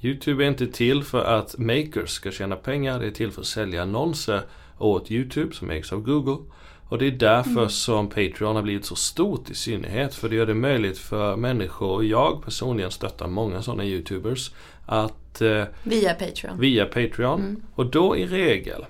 Youtube 0.00 0.44
är 0.44 0.48
inte 0.48 0.66
till 0.66 1.02
för 1.04 1.24
att 1.24 1.58
makers 1.58 2.10
ska 2.10 2.30
tjäna 2.30 2.56
pengar, 2.56 2.98
det 2.98 3.06
är 3.06 3.10
till 3.10 3.32
för 3.32 3.40
att 3.40 3.46
sälja 3.46 3.82
annonser 3.82 4.42
åt 4.78 5.10
Youtube 5.10 5.54
som 5.54 5.70
ägs 5.70 5.92
av 5.92 6.00
Google. 6.00 6.44
Och 6.88 6.98
det 6.98 7.06
är 7.06 7.10
därför 7.10 7.68
som 7.68 8.08
Patreon 8.08 8.56
har 8.56 8.62
blivit 8.62 8.84
så 8.84 8.96
stort 8.96 9.50
i 9.50 9.54
synnerhet. 9.54 10.14
För 10.14 10.28
det 10.28 10.36
gör 10.36 10.46
det 10.46 10.54
möjligt 10.54 10.98
för 10.98 11.36
människor, 11.36 11.90
och 11.90 12.04
jag 12.04 12.44
personligen 12.44 12.90
stöttar 12.90 13.26
många 13.26 13.62
sådana 13.62 13.84
Youtubers, 13.84 14.50
att 14.86 15.40
eh, 15.40 15.64
Via 15.82 16.14
Patreon. 16.14 16.60
via 16.60 16.84
Patreon. 16.86 17.62
Och 17.74 17.86
då 17.86 18.16
i 18.16 18.26
regel, 18.26 18.84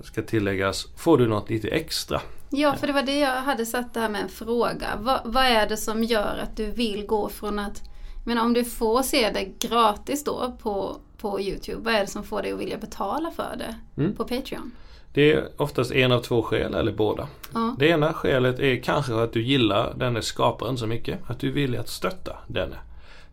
ska 0.00 0.22
tilläggas, 0.22 0.86
får 0.96 1.18
du 1.18 1.26
något 1.28 1.50
lite 1.50 1.68
extra. 1.68 2.20
Ja, 2.50 2.74
för 2.76 2.86
det 2.86 2.92
var 2.92 3.02
det 3.02 3.18
jag 3.18 3.30
hade 3.42 3.66
satt 3.66 3.94
det 3.94 4.00
här 4.00 4.08
med 4.08 4.22
en 4.22 4.28
fråga. 4.28 4.86
Vad, 5.00 5.20
vad 5.24 5.44
är 5.44 5.68
det 5.68 5.76
som 5.76 6.04
gör 6.04 6.38
att 6.42 6.56
du 6.56 6.70
vill 6.70 7.06
gå 7.06 7.28
från 7.28 7.58
att... 7.58 7.82
Men 8.26 8.38
om 8.38 8.52
du 8.52 8.64
får 8.64 9.02
se 9.02 9.30
det 9.30 9.68
gratis 9.68 10.24
då 10.24 10.56
på, 10.62 10.96
på 11.18 11.40
Youtube, 11.40 11.80
vad 11.82 11.94
är 11.94 12.00
det 12.00 12.06
som 12.06 12.24
får 12.24 12.42
dig 12.42 12.52
att 12.52 12.58
vilja 12.60 12.78
betala 12.78 13.30
för 13.30 13.56
det 13.58 13.74
Mm. 14.02 14.14
på 14.14 14.24
Patreon? 14.24 14.70
Det 15.14 15.32
är 15.32 15.48
oftast 15.56 15.92
en 15.92 16.12
av 16.12 16.20
två 16.20 16.42
skäl, 16.42 16.74
eller 16.74 16.92
båda. 16.92 17.28
Ja. 17.52 17.76
Det 17.78 17.88
ena 17.88 18.12
skälet 18.12 18.58
är 18.58 18.82
kanske 18.82 19.14
att 19.14 19.32
du 19.32 19.42
gillar 19.42 19.94
denne 19.94 20.22
skaparen 20.22 20.78
så 20.78 20.86
mycket 20.86 21.18
att 21.26 21.38
du 21.38 21.50
vill 21.50 21.78
att 21.78 21.88
stötta 21.88 22.36
denne. 22.46 22.76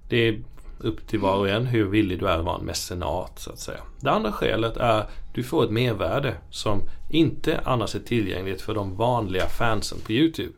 Det 0.10 0.28
är 0.28 0.42
upp 0.80 1.08
till 1.08 1.20
var 1.20 1.36
och 1.36 1.50
en 1.50 1.66
hur 1.66 1.86
villig 1.86 2.20
du 2.20 2.28
är 2.28 2.38
att 2.38 2.46
vara 2.46 2.60
en 2.60 2.66
mecenat 2.66 3.40
så 3.40 3.52
att 3.52 3.60
säga. 3.60 3.80
Det 4.00 4.12
andra 4.12 4.32
skälet 4.32 4.78
är 4.78 5.00
att 5.00 5.12
du 5.34 5.44
får 5.44 5.64
ett 5.64 5.72
mervärde 5.72 6.36
som 6.50 6.82
inte 7.10 7.60
annars 7.64 7.96
är 7.96 8.00
tillgängligt 8.00 8.62
för 8.62 8.74
de 8.74 8.96
vanliga 8.98 9.46
fansen 9.46 9.98
på 10.06 10.12
Youtube. 10.12 10.54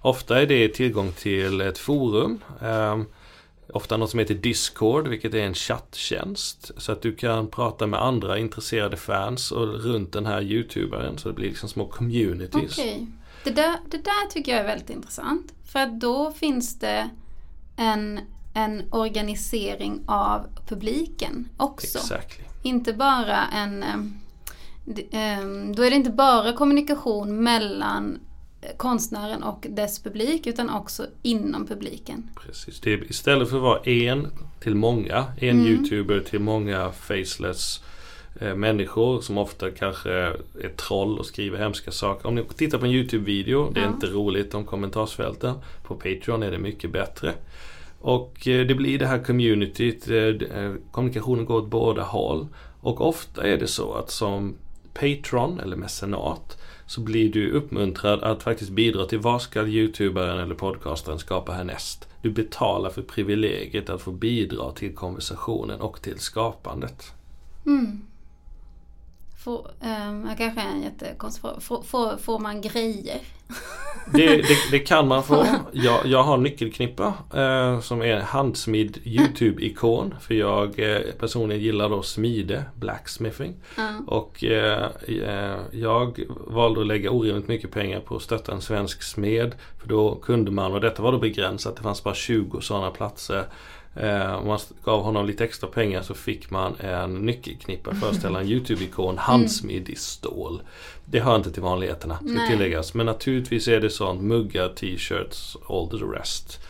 Ofta 0.00 0.42
är 0.42 0.46
det 0.46 0.68
tillgång 0.68 1.12
till 1.12 1.60
ett 1.60 1.78
forum. 1.78 2.40
ehm, 2.62 3.04
Ofta 3.72 3.96
något 3.96 4.10
som 4.10 4.18
heter 4.18 4.34
Discord, 4.34 5.08
vilket 5.08 5.34
är 5.34 5.38
en 5.42 5.54
chatttjänst. 5.54 6.70
Så 6.76 6.92
att 6.92 7.02
du 7.02 7.14
kan 7.16 7.48
prata 7.48 7.86
med 7.86 8.02
andra 8.02 8.38
intresserade 8.38 8.96
fans 8.96 9.52
och 9.52 9.66
runt 9.66 10.12
den 10.12 10.26
här 10.26 10.42
youtuberen. 10.42 11.18
Så 11.18 11.28
det 11.28 11.34
blir 11.34 11.48
liksom 11.48 11.68
små 11.68 11.86
communities. 11.88 12.78
Okej. 12.78 13.06
Det, 13.44 13.50
där, 13.50 13.76
det 13.90 13.96
där 14.04 14.30
tycker 14.30 14.52
jag 14.52 14.60
är 14.60 14.66
väldigt 14.66 14.90
intressant. 14.90 15.52
För 15.64 15.78
att 15.78 16.00
då 16.00 16.32
finns 16.32 16.78
det 16.78 17.10
en, 17.76 18.20
en 18.54 18.82
organisering 18.90 20.04
av 20.06 20.46
publiken 20.68 21.48
också. 21.56 21.98
Exactly. 21.98 22.44
Inte 22.62 22.92
bara 22.92 23.46
en... 23.46 23.84
d- 24.84 25.06
ehm, 25.10 25.74
Då 25.74 25.82
är 25.82 25.90
det 25.90 25.96
inte 25.96 26.10
bara 26.10 26.52
kommunikation 26.52 27.42
mellan 27.42 28.14
eh, 28.14 28.18
konstnären 28.76 29.42
och 29.42 29.66
dess 29.70 30.02
publik 30.02 30.46
utan 30.46 30.70
också 30.70 31.06
inom 31.22 31.66
publiken. 31.66 32.30
Precis. 32.46 32.80
Det 32.80 32.92
är, 32.92 33.10
istället 33.10 33.48
för 33.50 33.56
att 33.56 33.62
vara 33.62 33.80
en 33.80 34.26
till 34.60 34.74
många, 34.74 35.24
en 35.36 35.66
youtuber 35.66 36.20
till 36.20 36.40
många 36.40 36.92
faceless 36.92 37.82
eh, 38.40 38.54
människor 38.54 39.20
som 39.20 39.38
ofta 39.38 39.70
kanske 39.70 40.12
är 40.12 40.68
troll 40.76 41.18
och 41.18 41.26
skriver 41.26 41.58
hemska 41.58 41.90
saker. 41.90 42.28
Om 42.28 42.34
ni 42.34 42.44
tittar 42.56 42.78
på 42.78 42.84
en 42.86 42.92
YouTube-video, 42.92 43.70
det 43.74 43.80
är 43.80 43.84
Ja. 43.84 43.90
inte 43.90 44.06
roligt 44.06 44.54
om 44.54 44.64
kommentarsfälten. 44.64 45.54
På 45.82 45.94
Patreon 45.94 46.42
är 46.42 46.50
det 46.50 46.58
mycket 46.58 46.92
bättre. 46.92 47.34
Och 48.00 48.48
eh, 48.48 48.66
det 48.66 48.74
blir 48.74 48.98
det 48.98 49.06
här 49.06 49.24
communityt, 49.24 50.08
eh, 50.10 50.74
kommunikationen 50.92 51.44
går 51.44 51.56
åt 51.58 51.70
båda 51.70 52.02
håll. 52.02 52.46
Och 52.80 53.00
ofta 53.08 53.46
är 53.46 53.56
det 53.56 53.66
så 53.66 53.94
att 53.94 54.10
som 54.10 54.54
patron 54.94 55.60
eller 55.60 55.76
mecenat 55.76 56.57
så 56.88 57.00
blir 57.00 57.32
du 57.32 57.50
uppmuntrad 57.50 58.22
att 58.22 58.42
faktiskt 58.42 58.70
bidra 58.70 59.06
till 59.06 59.18
vad 59.18 59.42
ska 59.42 59.66
youtubaren 59.66 60.38
eller 60.38 60.54
podcastaren 60.54 61.18
skapa 61.18 61.52
härnäst. 61.52 62.08
Du 62.22 62.30
betalar 62.30 62.90
för 62.90 63.02
privilegiet 63.02 63.90
att 63.90 64.02
få 64.02 64.12
bidra 64.12 64.72
till 64.72 64.94
konversationen 64.94 65.80
och 65.80 66.02
till 66.02 66.18
skapandet. 66.18 67.12
Mm. 67.66 68.02
Får, 69.44 69.70
um, 69.80 70.28
kanske 70.38 70.60
är 70.60 70.72
en 70.72 70.82
jättekonstig 70.82 71.42
fråga. 71.42 71.60
Får, 71.60 71.82
får, 71.82 72.16
får 72.16 72.38
man 72.38 72.60
grejer? 72.60 73.20
Det, 74.12 74.26
det, 74.26 74.56
det 74.70 74.78
kan 74.78 75.08
man 75.08 75.22
få. 75.22 75.46
Jag, 75.72 76.06
jag 76.06 76.22
har 76.22 76.36
nyckelknippa 76.36 77.14
eh, 77.34 77.80
som 77.80 78.02
är 78.02 78.20
handsmidd 78.20 78.98
YouTube-ikon. 79.04 80.14
För 80.20 80.34
jag 80.34 80.78
eh, 80.78 81.00
personligen 81.18 81.62
gillar 81.62 81.88
då 81.88 82.02
smide, 82.02 82.64
blacksmithing. 82.74 83.54
Ja. 83.76 83.88
Och 84.06 84.44
eh, 84.44 84.88
eh, 85.08 85.58
jag 85.70 86.20
valde 86.46 86.80
att 86.80 86.86
lägga 86.86 87.10
orimligt 87.10 87.48
mycket 87.48 87.70
pengar 87.70 88.00
på 88.00 88.16
att 88.16 88.22
stötta 88.22 88.52
en 88.52 88.60
svensk 88.60 89.02
smed. 89.02 89.54
För 89.80 89.88
då 89.88 90.14
kunde 90.14 90.50
man, 90.50 90.72
och 90.72 90.80
detta 90.80 91.02
var 91.02 91.12
då 91.12 91.18
begränsat, 91.18 91.76
det 91.76 91.82
fanns 91.82 92.04
bara 92.04 92.14
20 92.14 92.60
sådana 92.60 92.90
platser. 92.90 93.44
Eh, 93.94 94.34
om 94.34 94.46
man 94.46 94.58
gav 94.84 95.02
honom 95.02 95.26
lite 95.26 95.44
extra 95.44 95.68
pengar 95.68 96.02
så 96.02 96.14
fick 96.14 96.50
man 96.50 96.74
en 96.80 97.14
nyckelknippa 97.14 97.94
föreställa 97.94 98.40
en 98.40 98.46
YouTube-ikon 98.48 99.18
handsmidd 99.18 99.88
i 99.88 99.94
stål. 99.94 100.62
Det 101.10 101.20
hör 101.20 101.36
inte 101.36 101.50
till 101.50 101.62
vanligheterna, 101.62 102.16
ska 102.16 102.26
Nej. 102.26 102.50
tilläggas. 102.50 102.94
Men 102.94 103.06
naturligtvis 103.06 103.68
är 103.68 103.80
det 103.80 103.90
sånt, 103.90 104.22
muggar, 104.22 104.68
t-shirts, 104.68 105.56
all 105.68 105.90
the 105.90 105.96
rest. 105.96 106.60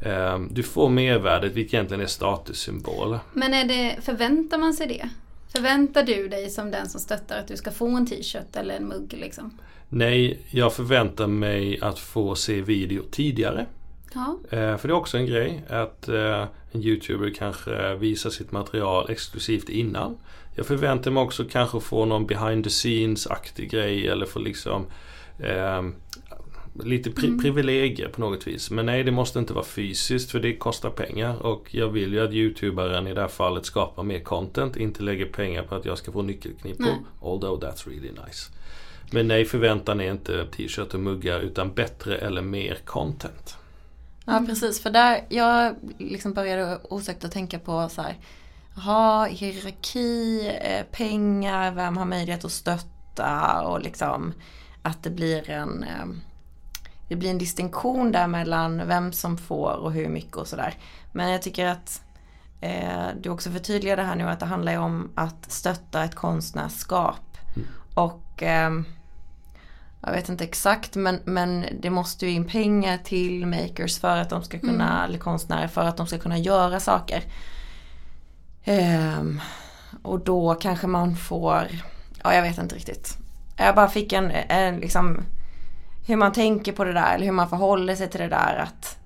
Eh, 0.00 0.38
du 0.50 0.62
får 0.62 0.88
mervärdet, 0.88 1.52
vilket 1.52 1.74
egentligen 1.74 2.00
är 2.00 2.06
statussymbol. 2.06 3.18
Men 3.32 3.54
är 3.54 3.64
det, 3.64 3.96
förväntar 4.02 4.58
man 4.58 4.74
sig 4.74 4.86
det? 4.86 5.08
Förväntar 5.52 6.02
du 6.02 6.28
dig 6.28 6.50
som 6.50 6.70
den 6.70 6.88
som 6.88 7.00
stöttar 7.00 7.38
att 7.38 7.48
du 7.48 7.56
ska 7.56 7.70
få 7.70 7.88
en 7.88 8.06
t-shirt 8.06 8.56
eller 8.56 8.76
en 8.76 8.88
mugg 8.88 9.12
liksom? 9.12 9.58
Nej, 9.88 10.40
jag 10.50 10.72
förväntar 10.72 11.26
mig 11.26 11.80
att 11.80 11.98
få 11.98 12.34
se 12.34 12.60
video 12.60 13.02
tidigare. 13.10 13.66
Ja. 14.14 14.38
Eh, 14.50 14.76
för 14.76 14.88
det 14.88 14.92
är 14.92 14.96
också 14.96 15.18
en 15.18 15.26
grej 15.26 15.64
att 15.68 16.08
eh, 16.08 16.44
en 16.72 16.82
YouTuber 16.82 17.30
kanske 17.30 17.94
visar 17.94 18.30
sitt 18.30 18.52
material 18.52 19.10
exklusivt 19.10 19.68
innan. 19.68 20.16
Jag 20.54 20.66
förväntar 20.66 21.10
mig 21.10 21.22
också 21.22 21.44
kanske 21.50 21.80
få 21.80 22.04
någon 22.04 22.26
behind 22.26 22.64
the 22.64 22.70
scenes-aktig 22.70 23.70
grej 23.70 24.08
eller 24.08 24.26
få 24.26 24.38
liksom 24.38 24.86
eh, 25.38 25.82
lite 26.82 27.10
pri- 27.10 27.42
privilegier 27.42 28.08
på 28.08 28.20
något 28.20 28.46
vis. 28.46 28.70
Men 28.70 28.86
nej, 28.86 29.04
det 29.04 29.10
måste 29.10 29.38
inte 29.38 29.52
vara 29.52 29.64
fysiskt 29.64 30.30
för 30.30 30.40
det 30.40 30.56
kostar 30.56 30.90
pengar 30.90 31.46
och 31.46 31.74
jag 31.74 31.88
vill 31.88 32.12
ju 32.12 32.20
att 32.20 32.32
YouTuberen 32.32 33.06
i 33.06 33.14
det 33.14 33.20
här 33.20 33.28
fallet 33.28 33.66
skapar 33.66 34.02
mer 34.02 34.20
content, 34.20 34.76
inte 34.76 35.02
lägger 35.02 35.26
pengar 35.26 35.62
på 35.62 35.74
att 35.74 35.84
jag 35.84 35.98
ska 35.98 36.12
få 36.12 36.22
nyckelknippor. 36.22 36.94
Although 37.20 37.60
that's 37.60 37.88
really 37.88 38.10
nice. 38.10 38.52
Men 39.10 39.28
nej, 39.28 39.44
förväntan 39.44 40.00
är 40.00 40.10
inte 40.10 40.46
t-shirt 40.46 40.94
och 40.94 41.00
muggar 41.00 41.40
utan 41.40 41.74
bättre 41.74 42.18
eller 42.18 42.42
mer 42.42 42.78
content. 42.84 43.56
Ja 44.26 44.44
precis, 44.48 44.82
för 44.82 44.90
där, 44.90 45.24
jag 45.28 45.74
liksom 45.98 46.32
började 46.32 46.78
osökt 46.82 47.24
att 47.24 47.32
tänka 47.32 47.58
på 47.58 47.88
så 47.88 48.02
här. 48.02 48.16
Jaha, 48.76 49.26
hierarki, 49.26 50.48
eh, 50.60 50.84
pengar, 50.92 51.72
vem 51.72 51.96
har 51.96 52.04
möjlighet 52.04 52.44
att 52.44 52.52
stötta 52.52 53.62
och 53.62 53.80
liksom 53.80 54.32
att 54.82 55.02
det 55.02 55.10
blir 55.10 55.50
en 55.50 55.82
eh, 55.82 56.06
det 57.08 57.16
blir 57.16 57.30
en 57.30 57.38
distinktion 57.38 58.12
där 58.12 58.26
mellan 58.26 58.88
vem 58.88 59.12
som 59.12 59.38
får 59.38 59.72
och 59.72 59.92
hur 59.92 60.08
mycket 60.08 60.36
och 60.36 60.48
sådär. 60.48 60.74
Men 61.12 61.30
jag 61.30 61.42
tycker 61.42 61.66
att 61.66 62.02
eh, 62.60 63.06
du 63.20 63.30
också 63.30 63.50
förtydligar 63.50 63.96
det 63.96 64.02
här 64.02 64.16
nu 64.16 64.24
att 64.24 64.40
det 64.40 64.46
handlar 64.46 64.72
ju 64.72 64.78
om 64.78 65.10
att 65.14 65.52
stötta 65.52 66.04
ett 66.04 66.14
konstnärskap. 66.14 67.38
Och 67.94 68.42
ehm, 68.42 68.84
jag 70.00 70.12
vet 70.12 70.28
inte 70.28 70.44
exakt 70.44 70.96
men, 70.96 71.20
men 71.24 71.66
det 71.80 71.90
måste 71.90 72.26
ju 72.26 72.32
in 72.32 72.44
pengar 72.44 72.98
till 72.98 73.46
makers 73.46 73.98
för 73.98 74.16
att 74.16 74.30
de 74.30 74.42
ska 74.42 74.58
kunna, 74.58 75.04
eller 75.04 75.18
konstnärer 75.18 75.68
för 75.68 75.84
att 75.84 75.96
de 75.96 76.06
ska 76.06 76.18
kunna 76.18 76.38
göra 76.38 76.80
saker. 76.80 77.24
Ehm, 78.64 79.40
och 80.02 80.20
då 80.20 80.54
kanske 80.54 80.86
man 80.86 81.16
får, 81.16 81.68
ja 82.22 82.34
jag 82.34 82.42
vet 82.42 82.58
inte 82.58 82.74
riktigt. 82.74 83.18
Jag 83.56 83.74
bara 83.74 83.88
fick 83.88 84.12
en, 84.12 84.30
en 84.30 84.76
liksom 84.76 85.20
hur 86.06 86.16
man 86.16 86.32
tänker 86.32 86.72
på 86.72 86.84
det 86.84 86.92
där 86.92 87.14
eller 87.14 87.24
hur 87.24 87.32
man 87.32 87.48
förhåller 87.48 87.94
sig 87.94 88.08
till 88.08 88.20
det 88.20 88.28
där 88.28 88.56
att 88.62 88.98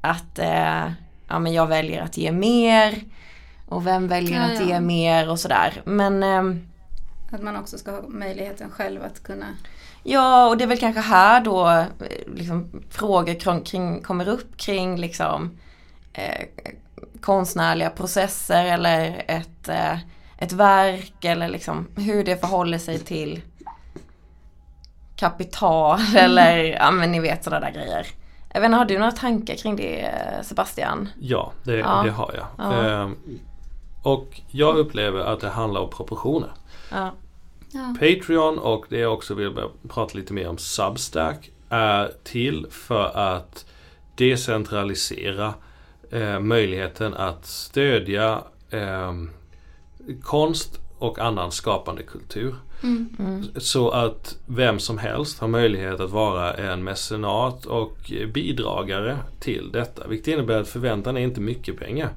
att 0.00 0.38
eh, 0.38 0.92
ja 1.28 1.38
men 1.38 1.52
jag 1.52 1.66
väljer 1.66 2.02
att 2.02 2.16
ge 2.16 2.32
mer 2.32 3.04
och 3.68 3.86
vem 3.86 4.08
väljer 4.08 4.40
Ja, 4.40 4.44
att 4.44 4.60
ja. 4.60 4.66
ge 4.66 4.80
mer 4.80 5.30
och 5.30 5.40
sådär. 5.40 5.82
Men 5.84 6.22
ehm, 6.22 6.66
Att 7.32 7.42
man 7.42 7.56
också 7.56 7.78
ska 7.78 7.90
ha 7.90 8.02
möjligheten 8.08 8.70
själv 8.70 9.02
att 9.02 9.22
kunna 9.22 9.46
Ja, 10.02 10.48
och 10.48 10.56
det 10.56 10.64
är 10.64 10.68
väl 10.68 10.78
kanske 10.78 11.00
här 11.00 11.40
då 11.40 11.68
eh, 11.68 11.86
liksom, 12.34 12.82
frågor 12.90 13.40
kring, 13.40 13.60
kring, 13.60 14.02
kommer 14.02 14.28
upp 14.28 14.56
kring 14.56 14.96
liksom 14.96 15.58
eh, 16.12 16.46
konstnärliga 17.22 17.90
processer 17.90 18.64
eller 18.64 19.24
ett, 19.28 19.68
eh, 19.68 19.98
ett 20.38 20.52
verk 20.52 21.24
eller 21.24 21.48
liksom 21.48 21.88
hur 21.96 22.24
det 22.24 22.36
förhåller 22.36 22.78
sig 22.78 22.98
till 22.98 23.40
kapital 25.16 26.00
eller 26.16 26.56
ja 26.58 26.90
men 26.90 27.12
ni 27.12 27.20
vet 27.20 27.44
sådana 27.44 27.66
där 27.66 27.72
grejer. 27.72 28.06
Jag 28.54 28.60
vet 28.60 28.66
inte, 28.66 28.78
har 28.78 28.84
du 28.84 28.98
några 28.98 29.12
tankar 29.12 29.54
kring 29.54 29.76
det 29.76 30.10
Sebastian? 30.42 31.08
Ja, 31.20 31.52
det, 31.62 31.76
Ja. 31.76 32.02
det 32.04 32.10
har 32.10 32.34
jag. 32.34 32.46
Ja. 32.58 32.72
Ehm, 32.72 33.16
och 34.02 34.40
jag 34.50 34.76
upplever 34.76 35.20
att 35.20 35.40
det 35.40 35.48
handlar 35.48 35.80
om 35.80 35.90
proportioner. 35.90 36.50
Ja. 36.90 37.10
Ja. 37.72 37.94
Patreon 38.00 38.58
och 38.58 38.86
det 38.88 38.98
jag 38.98 39.12
också 39.12 39.34
vill 39.34 39.56
prata 39.88 40.18
lite 40.18 40.32
mer 40.32 40.48
om 40.48 40.58
Substack 40.58 41.50
är 41.68 42.12
till 42.24 42.66
för 42.70 43.16
att 43.16 43.64
decentralisera 44.16 45.54
eh, 46.12 46.40
möjligheten 46.40 47.14
att 47.14 47.46
stödja 47.46 48.42
eh, 48.70 49.12
konst 50.22 50.80
och 50.98 51.18
annan 51.18 51.52
skapande 51.52 52.02
kultur. 52.02 52.54
Mm. 52.82 53.44
Så 53.56 53.90
att 53.90 54.36
vem 54.46 54.78
som 54.78 54.98
helst 54.98 55.38
har 55.38 55.48
möjlighet 55.48 56.00
att 56.00 56.10
vara 56.10 56.54
en 56.54 56.84
mecenat 56.84 57.66
och 57.66 58.12
bidragare 58.34 59.18
till 59.40 59.72
detta. 59.72 60.06
Vilket 60.06 60.28
innebär 60.28 60.60
att 60.60 60.68
förväntan 60.68 61.16
är 61.16 61.20
inte 61.20 61.40
mycket 61.40 61.78
pengar. 61.78 62.10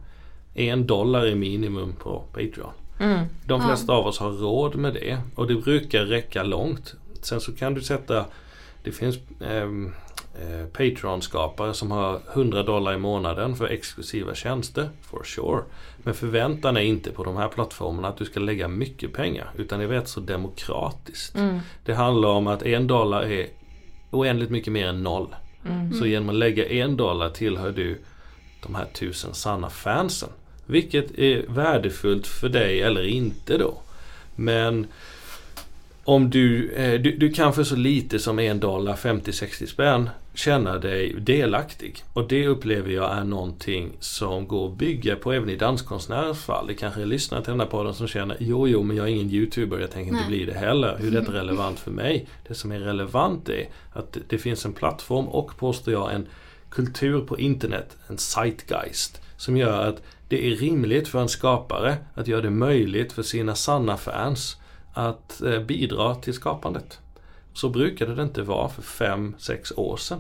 En 0.54 0.88
dollar 0.88 1.26
är 1.26 1.36
minimum 1.36 1.94
på 1.94 2.24
Patreon. 2.34 2.74
Mm. 3.00 3.26
De 3.46 3.62
flesta 3.62 3.94
av 3.94 4.08
oss 4.08 4.20
har 4.20 4.32
råd 4.32 4.76
med 4.76 4.94
det 4.94 5.18
och 5.36 5.48
det 5.48 5.56
brukar 5.56 6.06
räcka 6.06 6.44
långt. 6.44 6.96
Sen 7.22 7.42
så 7.42 7.56
kan 7.56 7.74
du 7.74 7.82
sätta, 7.82 8.26
det 8.84 8.92
finns 8.92 9.16
ehm, 9.42 9.94
eh, 10.42 10.66
Patreon-skapare 10.68 11.74
som 11.74 11.92
har 11.92 12.22
100 12.34 12.64
dollar 12.64 12.94
i 12.94 12.98
månaden 12.98 13.56
för 13.56 13.68
exklusiva 13.68 14.36
tjänster, 14.36 14.90
for 15.02 15.24
sure. 15.24 15.62
Men 15.98 16.14
förväntan 16.14 16.78
är 16.78 16.82
inte 16.82 17.12
på 17.12 17.24
de 17.24 17.38
här 17.38 17.48
plattformarna 17.48 18.08
att 18.08 18.18
du 18.18 18.26
ska 18.26 18.40
lägga 18.40 18.68
mycket 18.68 19.14
pengar 19.14 19.52
utan 19.58 19.80
det 19.80 19.86
är 19.86 19.90
rätt 19.90 20.08
så 20.08 20.20
demokratiskt. 20.20 21.36
Mm. 21.36 21.60
Det 21.86 21.94
handlar 21.94 22.30
om 22.30 22.48
att 22.48 22.64
en 22.64 22.88
dollar 22.88 23.24
är 23.24 23.48
oändligt 24.12 24.50
mycket 24.50 24.74
mer 24.74 24.88
än 24.88 25.04
noll. 25.04 25.36
Mm. 25.66 25.94
Så 25.94 26.06
genom 26.06 26.30
att 26.30 26.36
lägga 26.36 26.70
en 26.70 26.98
dollar 26.98 27.30
tillhör 27.30 27.72
du 27.72 27.98
de 28.64 28.76
här 28.76 28.86
tusen 28.86 29.34
sanna 29.34 29.70
fansen. 29.70 30.30
Vilket 30.66 31.20
är 31.20 31.46
värdefullt 31.48 32.28
för 32.28 32.50
dig 32.50 32.82
eller 32.82 33.04
inte 33.04 33.58
då. 33.58 33.78
Men 34.36 34.88
om 36.04 36.30
du, 36.30 36.72
eh, 36.72 37.02
du, 37.02 37.18
du 37.18 37.32
kan 37.32 37.54
för 37.54 37.64
så 37.64 37.76
lite 37.76 38.20
som 38.20 38.40
en 38.40 38.60
dollar 38.60 38.96
50-60 38.96 39.66
spänn 39.66 40.10
känna 40.36 40.78
dig 40.78 41.14
delaktig. 41.20 42.04
Och 42.14 42.28
det 42.28 42.48
upplever 42.48 42.92
jag 42.92 43.18
är 43.18 43.24
någonting 43.24 43.92
som 44.00 44.48
går 44.48 44.68
att 44.72 44.78
bygga 44.78 45.16
på 45.16 45.32
även 45.34 45.50
i 45.50 45.56
danskonstnärers 45.56 46.38
fall. 46.38 46.68
Det 46.68 46.74
kanske 46.74 47.02
är 47.02 47.06
lyssnare 47.06 47.44
till 47.44 47.52
den 47.52 47.60
här 47.60 47.68
podden 47.68 47.94
som 47.94 48.08
känner 48.08 48.38
Jo, 48.40 48.68
jo, 48.68 48.84
men 48.84 48.98
jag 48.98 49.06
är 49.08 49.12
ingen 49.12 49.30
YouTuber, 49.32 49.80
jag 49.80 49.92
tänker 49.92 50.12
inte 50.12 50.30
Nej. 50.30 50.38
bli 50.38 50.46
det 50.54 50.60
heller. 50.60 50.98
Hur 51.00 51.08
är 51.08 51.12
detta 51.20 51.34
relevant 51.34 51.80
för 51.80 51.92
mig? 51.92 52.28
Det 52.48 52.54
som 52.56 52.72
är 52.72 52.80
relevant 52.80 53.50
är 53.50 53.68
att 53.94 54.14
det- 54.14 54.22
det 54.30 54.38
finns 54.38 54.66
en 54.66 54.74
plattform 54.74 55.28
och 55.28 55.58
påstår 55.58 55.94
jag 55.94 56.14
en 56.14 56.28
kultur 56.70 57.22
på 57.22 57.40
internet, 57.40 57.98
en 58.08 58.18
zeitgeist, 58.18 59.22
som 59.38 59.58
gör 59.58 59.88
att 59.90 60.02
det 60.30 60.48
är 60.52 60.56
rimligt 60.56 61.08
för 61.08 61.20
en 61.22 61.30
skapare 61.30 61.96
att 62.14 62.28
göra 62.28 62.42
det 62.42 62.50
möjligt 62.50 63.14
för 63.14 63.24
sina 63.24 63.56
sanna 63.56 63.98
fans 63.98 64.58
att 64.94 65.42
eh, 65.42 65.60
bidra 65.60 66.16
till 66.16 66.34
skapandet. 66.34 67.00
Så 67.56 67.70
brukade 67.70 68.16
det 68.16 68.22
inte 68.24 68.42
vara 68.42 68.70
för 68.70 68.82
fem 68.82 69.36
sex 69.38 69.72
år 69.76 69.98
sedan, 69.98 70.20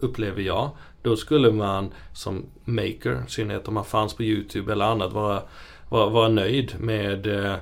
upplever 0.00 0.42
jag. 0.42 0.70
Då 1.02 1.16
skulle 1.16 1.52
man 1.52 1.90
som 2.12 2.44
maker, 2.64 3.24
i 3.28 3.30
synnerhet 3.30 3.68
om 3.68 3.74
man 3.74 3.84
fanns 3.84 4.14
på 4.14 4.22
Youtube 4.22 4.72
eller 4.72 4.84
annat, 4.84 5.12
vara, 5.12 5.42
vara, 5.88 6.08
vara 6.10 6.28
nöjd 6.28 6.74
med 6.80 7.26
eh, 7.46 7.54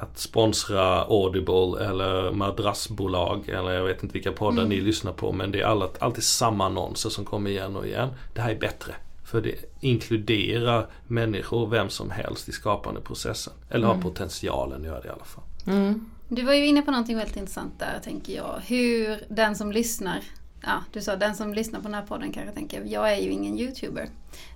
att 0.00 0.18
sponsra 0.18 1.04
Audible 1.04 1.84
eller 1.86 2.32
madrassbolag 2.32 3.48
eller 3.48 3.70
jag 3.72 3.84
vet 3.84 4.02
inte 4.02 4.12
vilka 4.12 4.32
poddar 4.32 4.62
Mm. 4.62 4.68
ni 4.68 4.80
lyssnar 4.80 5.12
på 5.12 5.32
men 5.32 5.50
det 5.52 5.60
är 5.60 5.64
alla, 5.66 5.88
alltid 5.98 6.24
samma 6.24 6.66
annonser 6.66 7.10
som 7.10 7.24
kommer 7.24 7.50
igen 7.50 7.76
och 7.76 7.86
igen. 7.86 8.08
Det 8.34 8.40
här 8.40 8.50
är 8.50 8.58
bättre. 8.58 8.94
För 9.24 9.40
det 9.40 9.54
inkluderar 9.80 10.86
människor, 11.06 11.66
vem 11.66 11.88
som 11.88 12.10
helst 12.10 12.48
i 12.48 12.52
skapande 12.52 13.00
processen. 13.00 13.52
Eller 13.70 13.86
har 13.86 13.94
Mm. 13.94 14.04
potentialen 14.04 14.80
att 14.80 14.86
göra 14.86 15.00
det 15.00 15.06
i 15.08 15.10
alla 15.10 15.24
fall. 15.24 15.44
Mm. 15.66 16.06
Du 16.28 16.42
var 16.42 16.52
ju 16.52 16.66
inne 16.66 16.82
på 16.82 16.90
någonting 16.90 17.16
väldigt 17.16 17.36
intressant 17.36 17.78
där 17.78 18.00
tänker 18.04 18.32
jag. 18.32 18.60
Hur 18.66 19.24
den 19.28 19.56
som 19.56 19.72
lyssnar, 19.72 20.20
ja 20.62 20.82
du 20.92 21.00
sa 21.00 21.16
den 21.16 21.34
som 21.34 21.54
lyssnar 21.54 21.80
på 21.80 21.84
den 21.88 21.94
här 21.94 22.02
podden 22.06 22.32
kanske 22.32 22.52
tänker, 22.54 22.82
jag 22.86 23.12
är 23.12 23.16
ju 23.16 23.30
ingen 23.30 23.58
YouTuber. 23.58 24.08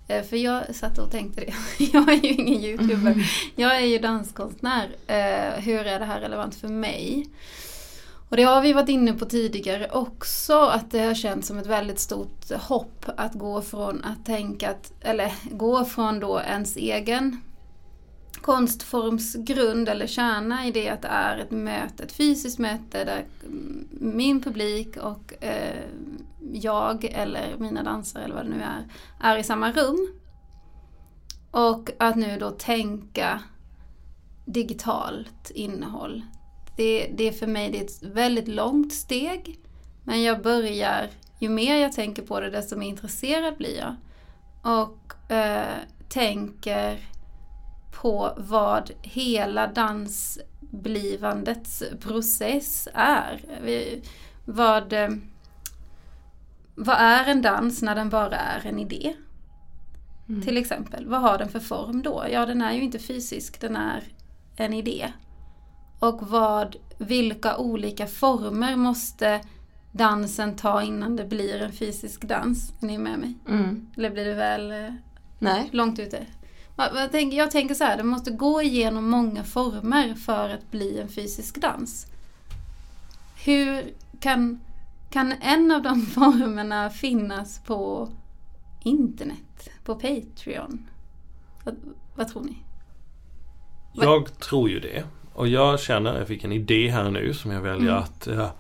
Eh, 0.09 0.23
För 0.23 0.37
jag 0.37 0.75
satt 0.75 0.99
och 0.99 1.11
tänkte 1.11 1.41
det, 1.41 1.53
jag 1.93 2.09
är 2.09 2.23
ju 2.23 2.29
ingen 2.29 2.65
YouTuber. 2.65 3.31
Jag 3.57 3.77
är 3.77 3.87
ju 3.87 3.99
danskonstnär. 3.99 4.89
Eh, 5.07 5.61
Hur 5.63 5.87
är 5.87 5.99
det 5.99 6.05
här 6.05 6.21
relevant 6.21 6.55
för 6.55 6.69
mig? 6.69 7.27
Och 8.29 8.37
det 8.37 8.43
har 8.43 8.63
vi 8.63 8.73
varit 8.73 8.89
inne 8.89 9.13
på 9.13 9.25
tidigare 9.25 9.89
också, 9.91 10.59
att 10.59 10.91
det 10.91 11.01
har 11.01 11.15
känts 11.15 11.49
som 11.49 11.59
ett 11.59 11.67
väldigt 11.67 11.99
stort 11.99 12.51
hopp 12.53 13.05
att 13.17 13.35
gå 13.35 13.63
från 13.63 14.05
att 14.05 14.27
tänka 14.27 14.71
att, 14.71 14.93
eller 15.01 15.33
gå 15.51 15.85
från 15.85 16.21
då 16.21 16.41
ens 16.41 16.77
egen 16.77 17.41
konstforms 18.43 19.35
grund 19.35 19.89
eller 19.89 20.07
kärna 20.07 20.67
i 20.67 20.71
det 20.71 20.89
att 20.89 21.03
det 21.03 21.09
är 21.09 21.39
ett 21.39 21.51
möte, 21.51 22.03
ett 22.03 22.13
fysiskt 22.13 22.59
möte 22.59 23.05
där 23.05 23.25
min 23.91 24.43
publik 24.43 24.97
och 24.97 25.45
eh, 25.45 25.85
jag 26.53 27.05
eller 27.05 27.57
mina 27.59 27.83
dansare 27.83 28.25
eller 28.25 28.35
vad 28.35 28.45
det 28.45 28.51
nu 28.51 28.63
är, 28.63 28.87
är 29.21 29.39
i 29.39 29.45
samma 29.45 29.73
rum. 29.73 30.09
Och 31.51 31.91
att 31.99 32.17
nu 32.17 32.39
då 32.39 32.51
tänka 32.51 33.41
digitalt 34.45 35.51
innehåll. 35.55 36.25
Det, 36.77 37.11
det 37.17 37.29
är 37.29 37.33
för 37.33 37.47
mig 37.47 37.71
det 37.71 37.79
är 37.79 37.85
ett 37.85 38.03
väldigt 38.03 38.49
långt 38.49 38.93
steg. 38.93 39.59
Men 40.05 40.23
jag 40.23 40.43
börjar, 40.43 41.11
ju 41.39 41.49
mer 41.49 41.77
jag 41.77 41.93
tänker 41.93 42.23
på 42.23 42.41
det 42.41 42.51
desto 42.51 42.77
mer 42.77 42.89
intresserad 42.89 43.57
blir 43.57 43.79
jag. 43.79 43.97
Och 44.63 45.33
eh, 45.33 45.77
tänker 46.09 46.99
på 47.91 48.33
vad 48.37 48.91
hela 49.03 49.67
dansblivandets 49.67 51.83
process 52.01 52.89
är. 52.95 53.41
Vi, 53.63 54.03
vad, 54.45 54.93
eh, 54.93 55.09
vad 56.75 56.97
är 56.99 57.25
en 57.25 57.43
dans 57.43 57.83
när 57.83 57.95
den 57.95 58.09
bara 58.09 58.37
är 58.37 58.67
en 58.67 58.79
idé? 58.79 59.15
Mm. 60.29 60.43
Till 60.43 60.57
exempel, 60.57 61.07
vad 61.07 61.21
har 61.21 61.39
den 61.39 61.49
för 61.49 61.61
form 61.61 62.03
då? 62.03 62.25
Ja, 62.31 62.47
den 62.47 62.63
är 62.63 62.73
ju 62.73 62.83
inte 62.83 62.99
fysisk, 62.99 63.61
den 63.61 63.77
är 63.77 64.05
en 64.57 64.73
idé. 64.73 65.13
Och 65.99 66.29
vad, 66.29 66.77
vilka 66.99 67.57
olika 67.57 68.07
former 68.07 68.77
måste 68.77 69.41
dansen 69.93 70.57
ta 70.57 70.83
innan 70.83 71.17
det 71.17 71.25
blir 71.25 71.63
en 71.63 71.73
fysisk 71.73 72.25
dans? 72.25 72.73
Är 72.83 72.87
ni 72.87 72.99
med 72.99 73.19
mig? 73.19 73.35
Mm. 73.49 73.91
Eller 73.97 74.11
blir 74.11 74.25
det 74.25 74.35
väl 74.35 74.71
eh, 74.71 74.95
Nej. 75.39 75.69
långt 75.73 75.99
ute? 75.99 76.27
Vad 76.95 77.11
tänker- 77.13 77.37
Jag 77.39 77.51
tänker 77.51 77.75
så 77.75 77.85
här, 77.85 77.97
det 77.97 78.03
måste 78.03 78.31
gå 78.31 78.63
igenom 78.63 79.11
många 79.11 79.45
former 79.45 80.15
för 80.15 80.49
att 80.49 80.71
bli 80.71 80.99
en 81.01 81.09
fysisk 81.09 81.61
dans. 81.61 82.07
Hur 83.45 83.85
kan, 84.21 84.61
kan 85.11 85.33
en 85.33 85.71
av 85.73 85.83
de 85.83 86.07
formerna 86.15 86.91
finnas 86.91 87.61
på 87.67 88.09
internet? 88.85 89.69
På 89.85 89.95
Patreon? 89.95 90.87
Vad, 91.65 91.77
vad 92.15 92.29
tror 92.29 92.43
ni? 92.45 92.57
Vad- 93.95 94.07
Jag 94.07 94.39
tror 94.39 94.71
ju 94.71 94.81
det. 94.81 95.05
Och 95.35 95.49
jag 95.49 95.81
känner, 95.81 96.19
jag 96.19 96.29
fick 96.29 96.45
en 96.45 96.53
idé 96.53 96.89
här 96.91 97.11
nu 97.11 97.35
som 97.35 97.51
jag 97.51 97.61
väljer 97.61 97.91
Mm. 97.91 98.03
att 98.03 98.27
eh, 98.27 98.51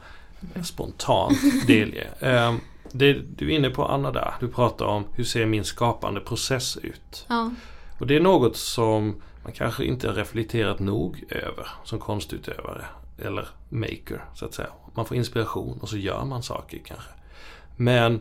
spontant 0.62 1.38
delge. 1.66 2.06
Eh, 2.20 2.54
det 2.92 3.12
du 3.12 3.52
är 3.52 3.56
inne 3.56 3.70
på 3.70 3.84
Anna 3.86 4.10
där, 4.12 4.34
du 4.40 4.48
pratar 4.48 4.84
om 4.86 5.04
hur 5.14 5.24
ser 5.24 5.46
min 5.46 5.64
skapande 5.64 6.20
process 6.20 6.76
ut? 6.76 7.26
Ja. 7.28 7.50
Och 8.00 8.06
det 8.06 8.16
är 8.16 8.20
något 8.20 8.56
som 8.56 9.22
man 9.44 9.52
kanske 9.52 9.84
inte 9.84 10.08
har 10.08 10.14
reflekterat 10.14 10.78
nog 10.78 11.24
över 11.28 11.68
som 11.84 11.98
konstutövare. 11.98 12.84
Eller 13.18 13.48
maker 13.68 14.24
så 14.34 14.44
att 14.44 14.54
säga. 14.54 14.68
Man 14.94 15.06
får 15.06 15.16
inspiration 15.16 15.78
och 15.80 15.88
så 15.88 15.96
gör 15.96 16.24
man 16.24 16.42
saker 16.42 16.78
kanske. 16.84 17.10
Men 17.76 18.20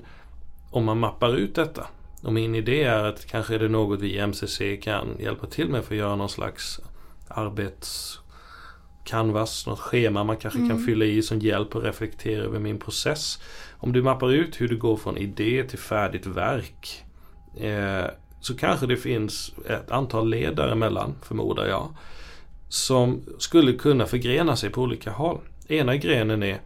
om 0.71 0.85
man 0.85 0.99
mappar 0.99 1.35
ut 1.35 1.55
detta. 1.55 1.87
Och 2.23 2.33
min 2.33 2.55
idé 2.55 2.83
är 2.83 3.03
att 3.03 3.25
kanske 3.25 3.55
är 3.55 3.59
det 3.59 3.69
något 3.69 3.99
vi 3.99 4.15
i 4.15 4.27
MCC 4.27 4.61
kan 4.81 5.07
hjälpa 5.19 5.47
till 5.47 5.69
med 5.69 5.83
för 5.83 5.95
att 5.95 5.99
göra 5.99 6.15
någon 6.15 6.29
slags 6.29 6.79
arbetscanvas, 7.27 9.67
något 9.67 9.79
schema 9.79 10.23
man 10.23 10.37
kanske 10.37 10.59
kan 10.59 10.71
Mm. 10.71 10.85
fylla 10.85 11.05
i 11.05 11.21
som 11.21 11.39
hjälp 11.39 11.75
att 11.75 11.83
reflektera 11.83 12.43
över 12.43 12.59
min 12.59 12.79
process. 12.79 13.41
Om 13.77 13.93
du 13.93 14.01
mappar 14.01 14.31
ut 14.31 14.61
hur 14.61 14.67
du 14.67 14.77
går 14.77 14.97
från 14.97 15.17
idé 15.17 15.63
till 15.63 15.79
färdigt 15.79 16.25
verk 16.25 17.03
eh, 17.57 18.05
så 18.41 18.55
kanske 18.55 18.85
det 18.85 18.97
finns 18.97 19.51
ett 19.67 19.91
antal 19.91 20.29
led 20.29 20.55
däremellan, 20.55 21.15
förmodar 21.21 21.67
jag, 21.67 21.87
som 22.69 23.21
skulle 23.37 23.73
kunna 23.73 24.05
förgrena 24.05 24.55
sig 24.55 24.69
på 24.69 24.81
olika 24.81 25.11
håll. 25.11 25.39
Ena 25.67 25.95
grenen 25.95 26.43
är 26.43 26.59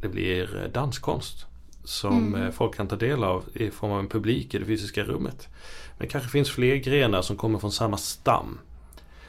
det 0.00 0.08
blir 0.08 0.70
danskonst. 0.72 1.46
Som 1.84 2.34
Mm. 2.34 2.42
eh, 2.42 2.50
folk 2.50 2.74
kan 2.74 2.88
ta 2.88 2.96
del 2.96 3.24
av 3.24 3.44
i 3.54 3.70
form 3.70 3.92
av 3.92 4.00
en 4.00 4.08
publik 4.08 4.54
i 4.54 4.58
det 4.58 4.64
fysiska 4.64 5.04
rummet. 5.04 5.48
Men 5.98 6.06
det 6.06 6.12
kanske 6.12 6.30
finns 6.30 6.50
fler 6.50 6.76
grenar 6.76 7.22
som 7.22 7.36
kommer 7.36 7.58
från 7.58 7.72
samma 7.72 7.96
stam. 7.96 8.58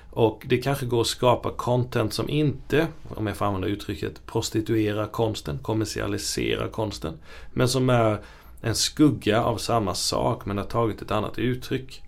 Och 0.09 0.43
det 0.45 0.57
kanske 0.57 0.85
går 0.85 1.01
att 1.01 1.07
skapa 1.07 1.51
content 1.51 2.13
som 2.13 2.29
inte, 2.29 2.87
om 3.09 3.27
jag 3.27 3.37
får 3.37 3.45
använda 3.45 3.67
uttrycket, 3.67 4.25
prostituerar 4.25 5.07
konsten, 5.07 5.59
kommersialiserar 5.61 6.67
konsten. 6.67 7.13
Men 7.53 7.69
som 7.69 7.89
är 7.89 8.17
en 8.61 8.75
skugga 8.75 9.43
av 9.43 9.57
samma 9.57 9.95
sak 9.95 10.45
men 10.45 10.57
har 10.57 10.65
tagit 10.65 11.01
ett 11.01 11.11
annat 11.11 11.39
uttryck. 11.39 12.01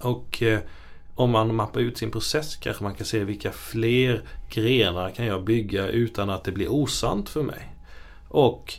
Och 0.00 0.42
eh, 0.42 0.60
om 1.14 1.30
man 1.30 1.54
mappar 1.54 1.80
ut 1.80 1.98
sin 1.98 2.10
process 2.10 2.56
kanske 2.56 2.82
man 2.82 2.94
kan 2.94 3.06
se 3.06 3.24
vilka 3.24 3.52
fler 3.52 4.22
grenar 4.50 5.10
kan 5.10 5.26
jag 5.26 5.44
bygga 5.44 5.88
utan 5.88 6.30
att 6.30 6.44
det 6.44 6.52
blir 6.52 6.68
osant 6.72 7.28
för 7.28 7.42
mig. 7.42 7.74
Och 8.28 8.74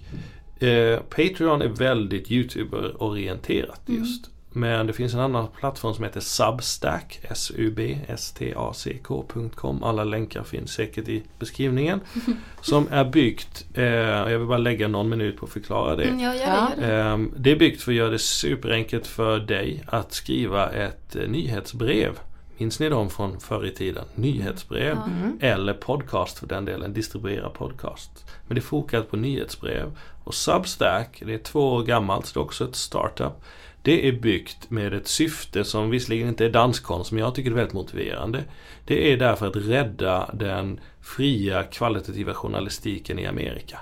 eh, 0.60 1.00
Patreon 1.00 1.62
är 1.62 1.68
väldigt 1.68 2.32
YouTuber-orienterat 2.32 3.82
just. 3.86 4.30
Men 4.52 4.88
det 4.88 4.94
finns 4.94 5.14
en 5.14 5.20
annan 5.20 5.48
plattform 5.60 5.94
som 5.94 6.04
heter 6.04 6.20
Substack, 6.20 7.20
S-U-B-S-T-A-C-K.com. 7.24 9.84
Alla 9.84 10.04
länkar 10.04 10.44
finns 10.44 10.72
säkert 10.72 11.08
i 11.08 11.24
beskrivningen. 11.40 12.00
Som 12.62 12.88
är 12.92 13.06
byggt, 13.06 13.66
eh, 13.74 13.84
jag 13.86 14.40
vill 14.40 14.48
bara 14.48 14.58
lägga 14.58 14.88
någon 14.88 15.10
minut 15.10 15.38
på 15.38 15.46
att 15.46 15.52
förklara 15.52 15.96
det. 15.96 16.04
Mm, 16.04 16.20
ja, 16.20 16.32
det, 16.32 16.38
Ja. 16.40 16.70
gör 16.88 17.28
det. 17.36 17.52
Är 17.52 17.56
byggt 17.56 17.82
för 17.82 17.92
att 17.92 17.96
göra 17.96 18.10
det 18.10 18.20
superenkelt 18.20 19.08
för 19.08 19.40
dig 19.40 19.84
att 19.88 20.14
skriva 20.14 20.70
ett 20.70 21.16
eh, 21.16 21.28
nyhetsbrev. 21.30 22.20
Minns 22.58 22.80
ni 22.80 22.90
dem 22.90 23.10
från 23.10 23.40
förr 23.40 23.66
i 23.66 23.72
tiden? 23.72 24.06
Nyhetsbrev. 24.16 24.98
Ja. 24.98 25.04
Mm. 25.22 25.38
Eller 25.42 25.74
podcast 25.74 26.40
för 26.40 26.48
den 26.48 26.66
delen, 26.66 26.94
distribuera 26.94 27.50
podcast. 27.50 28.26
Men 28.48 28.56
det 28.56 28.60
är 28.60 28.64
fokat 28.64 29.10
på 29.12 29.18
nyhetsbrev. 29.18 29.92
Och 30.24 30.34
Substack, 30.34 31.24
det 31.26 31.34
är 31.34 31.38
två 31.38 31.74
år 31.74 31.84
gammalt, 31.84 32.26
så 32.26 32.34
det 32.34 32.40
är 32.40 32.44
också 32.46 32.64
ett 32.70 32.76
startup. 32.76 33.44
Det 33.88 34.08
är 34.08 34.12
byggt 34.12 34.70
med 34.70 34.94
ett 34.94 35.08
syfte 35.08 35.64
som 35.64 35.90
visserligen 35.90 36.28
inte 36.28 36.46
är 36.46 36.50
danskonst, 36.50 37.12
men 37.12 37.24
jag 37.24 37.36
tycker 37.36 37.50
det 37.50 37.54
är 37.54 37.58
väldigt 37.58 37.74
motiverande. 37.74 38.44
Det 38.86 39.14
är 39.14 39.18
därför 39.18 39.48
att 39.48 39.56
rädda 39.56 40.30
den 40.34 40.80
fria 41.02 41.64
kvalitativa 41.64 42.34
journalistiken 42.34 43.20
i 43.20 43.26
Amerika. 43.26 43.80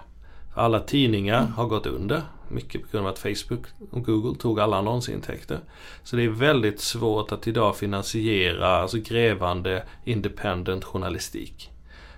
Alla 0.55 0.79
tidningar 0.79 1.45
har 1.45 1.65
gått 1.65 1.85
under. 1.85 2.21
Mycket 2.49 2.81
på 2.81 2.87
grund 2.91 3.07
av 3.07 3.13
att 3.13 3.19
Facebook 3.19 3.65
och 3.91 4.03
Google 4.03 4.39
tog 4.39 4.59
alla 4.59 4.77
annonsintäkter. 4.77 5.59
Så 6.03 6.15
det 6.15 6.23
är 6.23 6.29
väldigt 6.29 6.79
svårt 6.79 7.31
att 7.31 7.47
idag 7.47 7.77
finansiera 7.77 8.67
alltså 8.67 8.97
grävande 8.97 9.83
independent 10.03 10.83
journalistik. 10.83 11.71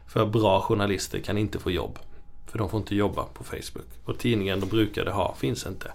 För 0.08 0.26
bra 0.26 0.62
journalister 0.62 1.20
kan 1.20 1.38
inte 1.38 1.60
få 1.60 1.72
jobb. 1.72 2.00
För 2.48 2.58
de 2.58 2.70
får 2.70 2.80
inte 2.80 2.96
jobba 2.96 3.24
på 3.24 3.44
Facebook. 3.44 3.88
Och 4.06 4.18
tidningen 4.18 4.60
de 4.60 4.66
brukade 4.66 5.12
ha 5.12 5.36
finns 5.36 5.68
inte. 5.68 5.92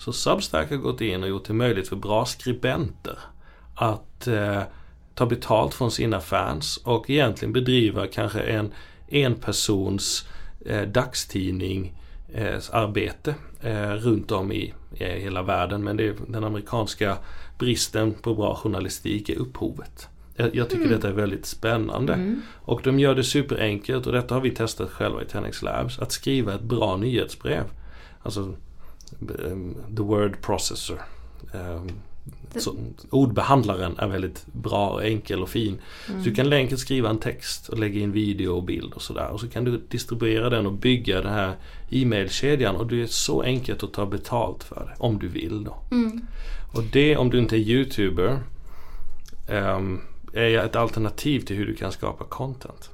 Så 0.00 0.12
Substack 0.12 0.70
har 0.70 0.76
gått 0.76 1.00
in 1.00 1.22
och 1.22 1.28
gjort 1.28 1.44
det 1.44 1.52
möjligt 1.52 1.88
för 1.88 1.96
bra 1.96 2.26
skribenter 2.26 3.18
att 3.74 4.26
eh, 4.26 4.62
ta 5.14 5.26
betalt 5.26 5.74
från 5.74 5.90
sina 5.90 6.20
fans 6.20 6.76
och 6.76 7.10
egentligen 7.10 7.52
bedriva 7.52 8.06
kanske 8.06 8.40
en 8.40 8.72
enpersons 9.10 10.28
eh, 10.66 10.82
dagstidning 10.82 11.94
eh, 12.32 12.58
arbete 12.72 13.34
eh, 13.60 13.90
runt 13.90 14.30
om 14.30 14.52
i, 14.52 14.74
hela 14.94 15.42
världen. 15.42 15.84
Men 15.84 15.96
det 15.96 16.06
är 16.06 16.14
den 16.28 16.44
amerikanska 16.44 17.16
bristen 17.58 18.14
på 18.14 18.34
bra 18.34 18.54
journalistik 18.54 19.28
är 19.28 19.38
upphovet. 19.38 20.08
Jag, 20.36 20.54
jag 20.54 20.70
tycker 20.70 20.88
detta 20.88 21.08
är 21.08 21.12
väldigt 21.12 21.46
spännande. 21.46 22.12
Mm. 22.12 22.42
Och 22.54 22.80
de 22.84 22.98
gör 22.98 23.14
det 23.14 23.24
superenkelt 23.24 24.06
och 24.06 24.12
detta 24.12 24.34
har 24.34 24.40
vi 24.40 24.50
testat 24.50 24.90
själva 24.90 25.22
i 25.22 25.24
Tenix 25.24 25.62
Labs. 25.62 25.98
Att 25.98 26.12
skriva 26.12 26.54
ett 26.54 26.62
bra 26.62 26.96
nyhetsbrev. 26.96 27.64
Alltså 28.22 28.54
the 29.96 30.02
word 30.02 30.42
processor. 30.42 30.98
Det- 32.52 32.60
så, 32.60 32.74
ordbehandlaren 33.10 33.98
är 33.98 34.08
väldigt 34.08 34.46
bra 34.52 34.88
och 34.90 35.04
enkel 35.04 35.42
och 35.42 35.48
fin. 35.48 35.80
Så 36.06 36.12
du 36.12 36.34
kan 36.34 36.52
enkelt 36.52 36.80
skriva 36.80 37.10
en 37.10 37.18
text 37.18 37.68
och 37.68 37.78
lägga 37.78 38.00
in 38.00 38.12
video 38.12 38.50
och 38.56 38.62
bild 38.64 38.92
och 38.92 39.02
sådär. 39.02 39.28
Och 39.28 39.40
så 39.40 39.48
kan 39.48 39.64
du 39.64 39.80
distribuera 39.88 40.50
den 40.50 40.66
och 40.66 40.72
bygga 40.72 41.20
den 41.22 41.32
här 41.32 41.54
e-mailkedjan. 41.90 42.76
Och 42.76 42.86
det 42.86 43.02
är 43.02 43.06
så 43.06 43.42
enkelt 43.42 43.82
att 43.82 43.92
ta 43.92 44.06
betalt 44.06 44.64
för 44.64 44.84
det. 44.86 44.94
Om 45.04 45.18
du 45.18 45.28
vill 45.28 45.64
då. 45.64 45.76
Mm. 45.90 46.20
Och 46.74 46.82
det 46.92 47.16
om 47.16 47.30
du 47.30 47.38
inte 47.38 47.56
är 47.56 47.60
YouTuber 47.60 48.38
ehm, 49.48 50.00
är 50.32 50.58
ett 50.58 50.76
alternativ 50.76 51.40
till 51.40 51.56
hur 51.56 51.66
du 51.66 51.74
kan 51.74 51.92
skapa 51.92 52.24
content. 52.24 52.90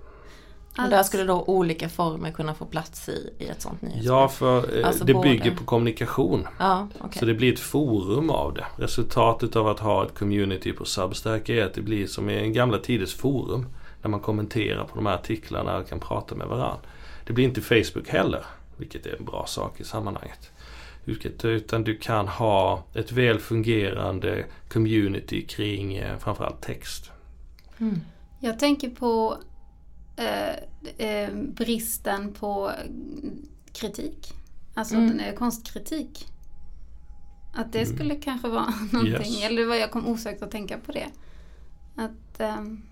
Och 0.84 0.90
där 0.90 1.02
skulle 1.02 1.24
då 1.24 1.44
olika 1.46 1.88
former 1.88 2.30
kunna 2.32 2.54
få 2.54 2.64
plats 2.64 3.08
i, 3.08 3.30
i 3.38 3.46
ett 3.48 3.62
sånt 3.62 3.82
nyhetsbrev? 3.82 4.06
Ja, 4.12 4.28
för 4.28 4.78
eh, 4.78 4.86
Alltså 4.86 5.04
det 5.04 5.14
både- 5.14 5.28
bygger 5.28 5.54
på 5.56 5.64
kommunikation. 5.64 6.46
Ja, 6.58 6.88
okej. 6.98 7.18
Så 7.18 7.24
det 7.24 7.34
blir 7.34 7.52
ett 7.52 7.60
forum 7.60 8.30
av 8.30 8.54
det. 8.54 8.64
Resultatet 8.76 9.56
av 9.56 9.68
att 9.68 9.80
ha 9.80 10.06
ett 10.06 10.14
community 10.18 10.72
på 10.72 10.84
Substack 10.84 11.48
är 11.48 11.64
att 11.64 11.74
det 11.74 11.82
blir 11.82 12.06
som 12.06 12.30
i 12.30 12.36
en 12.38 12.52
gamla 12.52 12.78
tiders 12.78 13.14
forum. 13.14 13.66
Där 14.02 14.08
man 14.08 14.20
kommenterar 14.20 14.84
på 14.84 14.94
de 14.96 15.06
här 15.06 15.14
artiklarna 15.14 15.76
och 15.76 15.88
kan 15.88 16.00
prata 16.00 16.34
med 16.34 16.46
varandra. 16.46 16.78
Det 17.26 17.32
blir 17.32 17.44
inte 17.44 17.60
Facebook 17.60 18.08
heller, 18.08 18.44
vilket 18.76 19.06
är 19.06 19.16
en 19.18 19.24
bra 19.24 19.44
sak 19.46 19.80
i 19.80 19.84
sammanhanget. 19.84 20.50
Utan 21.42 21.84
du 21.84 21.96
kan 21.98 22.28
ha 22.28 22.82
ett 22.94 23.12
väl 23.12 23.38
fungerande 23.38 24.44
community 24.68 25.46
kring 25.46 25.94
eh, 25.94 26.18
framförallt 26.18 26.60
text. 26.60 27.10
Mm. 27.78 28.00
Jag 28.40 28.58
tänker 28.58 28.90
på 28.90 29.36
eh, 30.16 30.54
eh, 31.08 31.34
bristen 31.34 32.32
på 32.32 32.72
kritik. 33.72 34.32
Alltså 34.74 34.94
Mm. 34.94 35.16
den, 35.16 35.36
konstkritik. 35.36 36.26
Att 37.54 37.72
det 37.72 37.86
skulle 37.86 38.16
kanske 38.16 38.48
vara 38.48 38.74
någonting, 38.92 39.14
Mm. 39.16 39.22
Yes. 39.22 39.44
eller 39.44 39.66
vad 39.66 39.78
jag 39.78 39.90
kom 39.90 40.06
osökt 40.06 40.42
att 40.42 40.50
tänka 40.50 40.78
på 40.78 40.92
det. 40.92 41.06
Att, 41.96 42.40
ehm, 42.40 42.82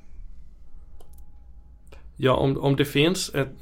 Ja, 2.16 2.32
om, 2.36 2.58
om 2.58 2.76
det 2.76 2.84
finns 2.84 3.34
ett, 3.34 3.52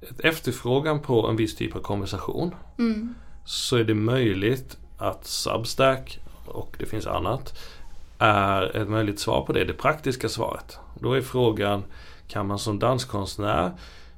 ett 0.00 0.20
efterfrågan 0.20 1.00
på 1.00 1.28
en 1.28 1.36
viss 1.36 1.56
typ 1.56 1.76
av 1.76 1.80
konversation 1.80 2.54
mm, 2.78 3.14
så 3.44 3.76
är 3.76 3.84
det 3.84 3.94
möjligt 3.94 4.76
att 4.98 5.26
Substack 5.26 6.18
och 6.46 6.76
det 6.78 6.86
finns 6.86 7.06
annat 7.06 7.58
är 8.18 8.76
ett 8.76 8.88
möjligt 8.88 9.18
svar 9.20 9.44
på 9.46 9.52
det, 9.52 9.64
det 9.64 9.72
praktiska 9.72 10.28
svaret. 10.28 10.78
Då 11.00 11.12
är 11.12 11.20
frågan, 11.22 11.84
kan 12.28 12.46
man 12.46 12.58
som 12.58 12.78
danskonstnär 12.78 13.70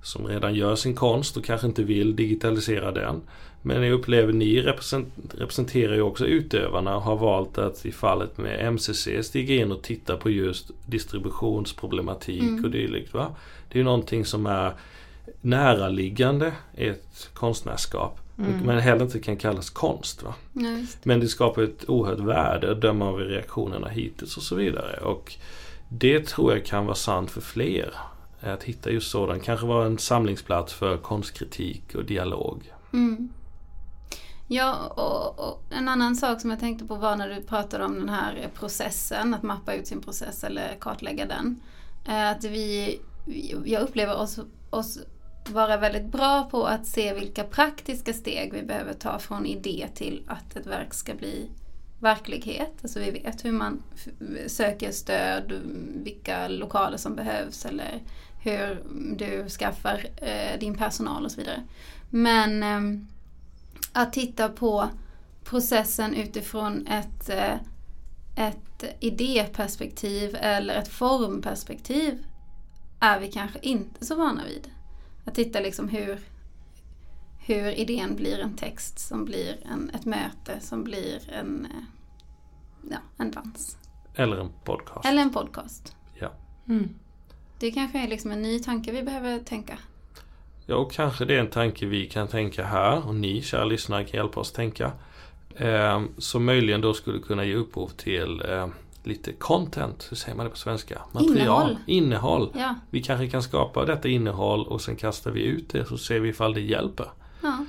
som 0.03 0.27
redan 0.27 0.55
gör 0.55 0.77
sin 0.77 0.95
konst 0.95 1.37
och 1.37 1.45
kanske 1.45 1.66
inte 1.66 1.83
vill 1.83 2.16
digitalisera 2.16 2.92
den. 2.92 3.23
Men 3.62 3.83
jag 3.83 3.92
upplever 3.92 4.33
ni 4.33 4.61
represent, 4.61 5.09
representerar 5.38 5.95
ju 5.95 6.03
också 6.03 6.27
utövarna 6.27 6.97
och 6.97 7.03
har 7.03 7.16
valt 7.16 7.59
att 7.59 7.87
i 7.87 7.92
fallet 7.92 8.38
med 8.38 8.73
MCC 8.73 9.09
stiga 9.23 9.55
in 9.55 9.73
och 9.73 9.83
titta 9.83 10.16
på 10.16 10.31
just 10.31 10.71
distributionsproblematik 10.87 12.42
Mm. 12.42 12.64
och 12.64 12.71
dylikt. 12.71 13.14
Va? 13.14 13.35
Det 13.69 13.75
är 13.75 13.79
ju 13.79 13.85
någonting 13.85 14.25
som 14.25 14.47
är 14.47 14.73
näraliggande 15.40 16.53
ett 16.75 17.31
konstnärskap. 17.35 18.21
Mm. 18.38 18.61
Men 18.61 18.79
heller 18.79 19.03
inte 19.05 19.19
kan 19.19 19.37
kallas 19.37 19.71
konst. 19.71 20.23
Va? 20.23 20.35
ja. 20.53 20.77
Men 21.03 21.21
det 21.21 21.29
skapar 21.29 21.62
ett 21.62 21.88
oerhört 21.88 22.19
värde 22.19 22.73
att 22.73 22.81
döma 22.81 23.09
av 23.09 23.19
reaktionerna 23.19 23.88
hittills 23.88 24.37
och 24.37 24.42
så 24.42 24.55
vidare. 24.55 24.97
Och 24.97 25.35
det 25.88 26.27
tror 26.27 26.53
jag 26.53 26.66
kan 26.66 26.85
vara 26.85 26.94
sant 26.94 27.31
för 27.31 27.40
fler. 27.40 27.94
Att 28.40 28.62
hitta 28.62 28.90
just 28.90 29.11
sådan, 29.11 29.40
kanske 29.40 29.66
vara 29.66 29.87
en 29.87 29.99
samlingsplats 29.99 30.72
för 30.72 30.96
konstkritik 30.96 31.94
och 31.94 32.05
dialog. 32.05 32.72
Mm. 32.92 33.29
Ja, 34.49 34.75
och, 34.96 35.49
och 35.49 35.62
en 35.70 35.88
annan 35.88 36.16
sak 36.16 36.40
som 36.40 36.51
jag 36.51 36.61
tänkte 36.61 36.85
på 36.85 36.94
var 36.94 37.16
när 37.16 37.29
du 37.29 37.42
pratade 37.42 37.85
om 37.85 37.94
den 37.94 38.09
här 38.09 38.51
processen, 38.55 39.35
att 39.35 39.42
mappa 39.42 39.75
ut 39.75 39.87
sin 39.87 40.01
process 40.01 40.44
eller 40.44 40.77
kartlägga 40.81 41.27
den. 41.27 41.61
Eh, 42.09 42.31
att 42.31 42.44
vi, 42.44 43.01
jag 43.64 43.83
upplever 43.83 44.16
oss, 44.16 44.38
oss 44.70 44.99
vara 45.49 45.77
väldigt 45.77 46.07
bra 46.07 46.49
på 46.51 46.64
att 46.64 46.87
se 46.87 47.14
vilka 47.14 47.44
praktiska 47.44 48.12
steg 48.12 48.53
vi 48.53 48.62
behöver 48.62 48.92
ta 48.92 49.18
från 49.18 49.46
idé 49.46 49.88
till 49.94 50.22
att 50.27 50.57
ett 50.57 50.66
verk 50.66 50.94
ska 50.94 51.14
bli 51.14 51.51
verklighet. 52.00 52.72
Alltså 52.82 52.98
vi 52.98 53.11
vet 53.11 53.44
hur 53.44 53.52
man 53.52 53.82
söker 54.46 54.92
stöd, 54.92 55.52
vilka 56.04 56.48
lokaler 56.48 56.96
som 56.96 57.16
behövs 57.16 57.64
eller 57.64 58.02
hur 58.42 58.82
du 59.16 59.48
skaffar 59.48 60.06
eh, 60.16 60.59
din 60.61 60.74
personal 60.74 61.24
och 61.24 61.32
så 61.32 61.40
vidare. 61.40 61.62
Men 62.11 62.62
eh, 62.62 63.00
att 63.92 64.12
titta 64.12 64.48
på 64.48 64.88
processen 65.44 66.14
utifrån 66.14 66.87
ett, 66.87 67.28
eh, 67.28 67.54
ett 68.37 68.85
idéperspektiv 69.00 70.37
eller 70.40 70.74
ett 70.74 70.88
formperspektiv 70.88 72.24
är 73.00 73.20
vi 73.20 73.32
kanske 73.32 73.59
inte 73.62 74.06
så 74.06 74.14
vana 74.14 74.44
vid. 74.44 74.68
Att 75.24 75.35
titta 75.35 75.61
liksom 75.61 75.88
hur, 75.88 76.18
hur 77.46 77.78
idén 77.78 78.16
blir 78.16 78.38
en 78.38 78.56
text 78.56 78.98
som 78.98 79.24
blir 79.24 79.56
en, 79.72 79.90
ett 79.94 80.04
möte 80.04 80.61
som 80.61 80.85
blir 80.85 81.30
en, 81.32 81.66
eh, 81.66 81.82
ja, 82.90 82.98
en 83.16 83.30
dans. 83.30 83.78
Eller 84.14 84.37
en 84.37 84.50
podcast. 84.64 85.06
Eller 85.06 85.22
en 85.22 85.32
podcast. 85.32 85.96
Ja. 86.14 86.32
Mm. 86.68 86.88
Det 87.59 87.70
kanske 87.70 87.98
är 87.98 88.09
liksom 88.09 88.30
en 88.30 88.42
ny 88.42 88.59
tanke 88.59 88.92
vi 88.92 89.02
behöver 89.02 89.38
tänka. 89.38 89.78
Ja, 90.66 90.76
och 90.76 90.92
kanske 90.92 91.24
det 91.24 91.35
är 91.35 91.40
en 91.40 91.50
tanke 91.50 91.87
vi 91.87 92.06
kan 92.06 92.28
tänka 92.28 92.64
här 92.64 93.09
och 93.09 93.14
ni 93.14 93.42
kära 93.42 93.64
lyssnare 93.64 94.04
kan 94.04 94.20
hjälpa 94.20 94.40
oss 94.40 94.52
tänka. 94.52 94.92
Eh, 95.56 96.02
som 96.18 96.44
möjligen 96.44 96.80
då 96.80 96.94
skulle 96.94 97.18
kunna 97.18 97.44
ge 97.44 97.54
upphov 97.54 97.88
till 97.88 98.42
eh, 98.48 98.68
lite 99.02 99.32
content, 99.32 100.06
hur 100.11 100.16
säger 100.16 100.37
man 100.37 100.46
det 100.46 100.50
på 100.50 100.59
svenska? 100.59 101.02
Innehåll. 101.20 101.78
Innehåll. 101.87 102.50
Ja. 102.54 102.74
Vi 102.90 103.02
kanske 103.02 103.28
kan 103.28 103.42
skapa 103.42 103.85
detta 103.85 104.09
innehåll 104.09 104.66
och 104.66 104.80
sen 104.80 104.96
kastar 104.96 105.30
vi 105.30 105.42
ut 105.42 105.68
det 105.68 105.85
så 105.85 105.98
ser 105.98 106.20
vi 106.20 106.28
ifall 106.28 106.54
det 106.54 106.61
hjälper. 106.61 107.06
Ja. 107.40 107.64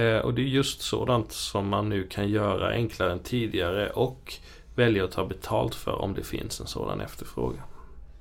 Eh, 0.00 0.18
och 0.18 0.34
det 0.34 0.42
är 0.42 0.46
just 0.46 0.82
sådant 0.82 1.32
som 1.32 1.68
man 1.68 1.88
nu 1.88 2.06
kan 2.06 2.28
göra 2.28 2.72
enklare 2.72 3.12
än 3.12 3.18
tidigare 3.18 3.90
och 3.90 4.34
välja 4.74 5.04
att 5.04 5.12
ta 5.12 5.26
betalt 5.26 5.74
för 5.74 6.02
om 6.02 6.14
det 6.14 6.24
finns 6.24 6.60
en 6.60 6.66
sådan 6.66 7.00
efterfrågan. 7.00 7.62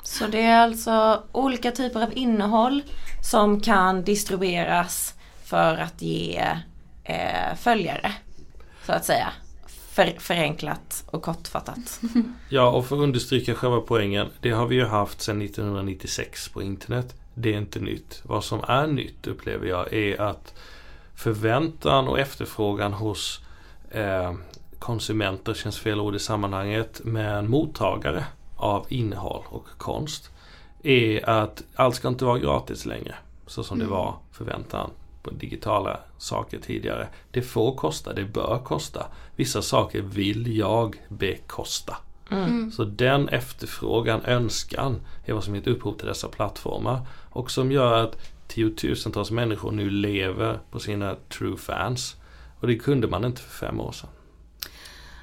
Så 0.04 0.28
det 0.28 0.42
är 0.42 0.60
alltså 0.60 1.24
olika 1.32 1.72
typer 1.72 2.04
av 2.04 2.18
innehåll 2.18 2.84
som 3.24 3.62
kan 3.62 4.04
distribueras 4.04 5.14
för 5.44 5.78
att 5.78 6.02
ge 6.02 6.44
eh, 7.04 7.56
följare. 7.58 8.12
Så 8.86 8.92
att 8.92 9.06
säga. 9.06 9.28
För, 9.68 10.14
förenklat 10.20 11.04
och 11.08 11.22
kortfattat. 11.22 12.02
Ja, 12.50 12.70
och 12.70 12.86
för 12.86 12.96
att 12.96 13.02
understryka 13.02 13.56
själva 13.56 13.82
poängen. 13.82 14.28
Det 14.42 14.52
har 14.52 14.68
vi 14.68 14.76
ju 14.76 14.86
haft 14.86 15.22
sedan 15.22 15.42
1996 15.42 16.50
på 16.50 16.62
internet. 16.62 17.16
Det 17.34 17.54
är 17.54 17.58
inte 17.58 17.80
nytt. 17.80 18.22
Vad 18.24 18.44
som 18.44 18.64
är 18.68 18.88
nytt 18.88 19.28
upplever 19.28 19.68
jag 19.68 19.94
är 19.94 20.22
att 20.22 20.54
förväntan 21.18 22.08
och 22.08 22.20
efterfrågan 22.20 22.94
hos 22.94 23.42
eh, 23.92 24.34
konsumenter, 24.80 25.54
känns 25.54 25.80
fel 25.80 26.00
ord 26.00 26.16
i 26.16 26.20
sammanhanget, 26.20 27.02
men 27.04 27.50
mottagare 27.50 28.26
av 28.56 28.86
innehåll 28.90 29.44
och 29.50 29.68
konst 29.78 30.30
är 30.84 31.30
att 31.30 31.64
allt 31.76 31.96
ska 31.96 32.08
inte 32.08 32.26
vara 32.26 32.40
gratis 32.40 32.86
längre. 32.86 33.16
Så 33.48 33.64
som 33.64 33.80
det 33.80 33.86
var 33.86 34.16
förväntan 34.32 34.90
på 35.24 35.30
digitala 35.30 36.00
saker 36.18 36.60
tidigare. 36.60 37.08
Det 37.32 37.42
får 37.42 37.76
kosta, 37.76 38.14
det 38.14 38.24
bör 38.24 38.62
kosta. 38.64 39.06
Vissa 39.36 39.62
saker 39.62 40.02
vill 40.02 40.58
jag 40.58 40.96
bekosta. 41.08 41.98
Så 42.72 42.84
den 42.84 43.30
efterfrågan, 43.30 44.22
önskan 44.26 45.02
är 45.26 45.34
vad 45.34 45.44
som 45.44 45.56
gett 45.56 45.68
upphov 45.68 45.94
till 45.94 46.08
dessa 46.08 46.28
plattformar. 46.28 47.02
Och 47.30 47.52
som 47.52 47.72
gör 47.72 48.04
att 48.04 48.18
tiotusentals 48.48 49.32
människor 49.32 49.72
nu 49.72 49.90
lever 49.90 50.60
på 50.72 50.80
sina 50.80 51.16
true 51.16 51.58
fans. 51.58 52.16
Och 52.60 52.68
det 52.68 52.76
kunde 52.76 53.08
man 53.08 53.26
inte 53.26 53.42
för 53.42 53.66
fem 53.68 53.80
år 53.80 53.92
sedan. 53.92 54.10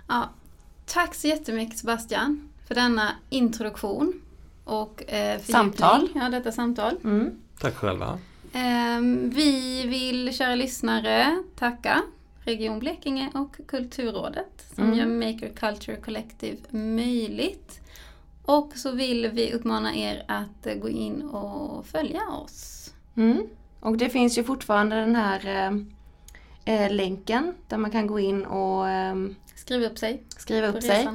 Ja, 0.08 0.28
tack 0.87 1.14
så 1.14 1.28
jättemycket 1.28 1.78
Sebastian 1.78 2.48
för 2.68 2.74
denna 2.74 3.10
introduktion 3.30 4.20
och 4.64 5.12
eh. 5.12 5.40
Samtal. 5.40 6.08
Ja, 6.14 6.28
detta 6.28 6.52
samtal. 6.52 6.96
Mm. 7.04 7.30
Tack 7.58 7.74
själva. 7.74 8.18
Ehm, 8.52 9.30
vi 9.30 9.82
vill, 9.87 10.37
kära 10.37 10.54
lyssnare, 10.54 11.42
tacka 11.56 12.02
Region 12.44 12.78
Blekinge 12.78 13.30
och 13.34 13.56
Kulturrådet 13.68 14.66
som 14.74 14.84
Mm. 14.84 14.98
gör 14.98 15.06
Maker 15.06 15.48
Culture 15.56 15.96
Collective 15.96 16.56
möjligt. 16.70 17.80
Och 18.42 18.72
så 18.74 18.92
vill 18.92 19.30
vi 19.32 19.52
uppmana 19.52 19.94
er 19.96 20.24
att 20.28 20.66
eh, 20.66 20.74
gå 20.74 20.88
in 20.88 21.22
och 21.22 21.87
följa 21.87 22.28
oss. 22.28 22.83
Mm. 23.16 23.46
Och 23.81 23.96
det 23.96 24.11
finns 24.11 24.38
ju 24.38 24.44
fortfarande 24.44 24.96
den 24.96 25.16
här 25.16 25.46
eh, 25.46 26.74
eh, 26.74 26.90
länken 26.92 27.55
där 27.68 27.79
man 27.79 27.90
kan 27.90 28.07
gå 28.07 28.20
in 28.20 28.44
och 28.44 28.88
eh, 28.88 29.14
Skriv 29.55 29.83
upp 29.83 29.98
sig 29.98 30.22
skriva 30.44 30.66
upp 30.66 30.83
sig. 30.83 31.09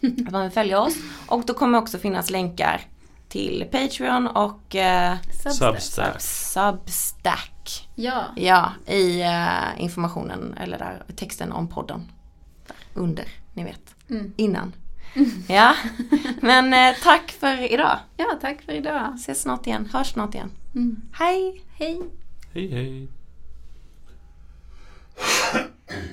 Att 0.26 0.30
man 0.30 0.42
vill 0.42 0.50
följa 0.50 0.80
oss. 0.80 0.96
Och 1.26 1.44
då 1.46 1.54
kommer 1.54 1.78
också 1.78 1.98
finnas 1.98 2.30
länkar 2.30 2.80
till 3.28 3.66
Patreon 3.70 4.26
och 4.26 4.76
eh, 4.76 5.16
Substack. 5.42 5.80
Substack. 5.80 6.20
Substack. 6.20 7.88
Ja, 7.94 8.24
Ja, 8.36 8.72
i 8.86 9.20
eh, 9.20 9.82
informationen 9.82 10.54
eller 10.60 10.78
där 10.78 11.02
texten 11.16 11.52
om 11.52 11.68
podden. 11.68 12.12
Där, 12.66 12.76
under, 12.94 13.24
ni 13.54 13.64
vet. 13.64 13.94
Mm. 14.10 14.32
Innan. 14.36 14.72
Mm. 15.14 15.30
Ja, 15.48 15.74
men 16.40 16.74
eh, 16.74 16.96
tack 17.02 17.30
för 17.30 17.72
idag. 17.72 17.98
Ja, 18.16 18.38
tack 18.40 18.62
för 18.62 18.72
idag. 18.72 19.14
Ses 19.14 19.42
snart 19.42 19.66
igen, 19.66 19.88
hörs 19.92 20.12
snart 20.12 20.34
igen. 20.34 20.50
Mm. 20.74 20.96
Hej! 21.12 21.62
Hej! 21.78 22.00
Hej 22.54 22.68
hej! 22.70 23.08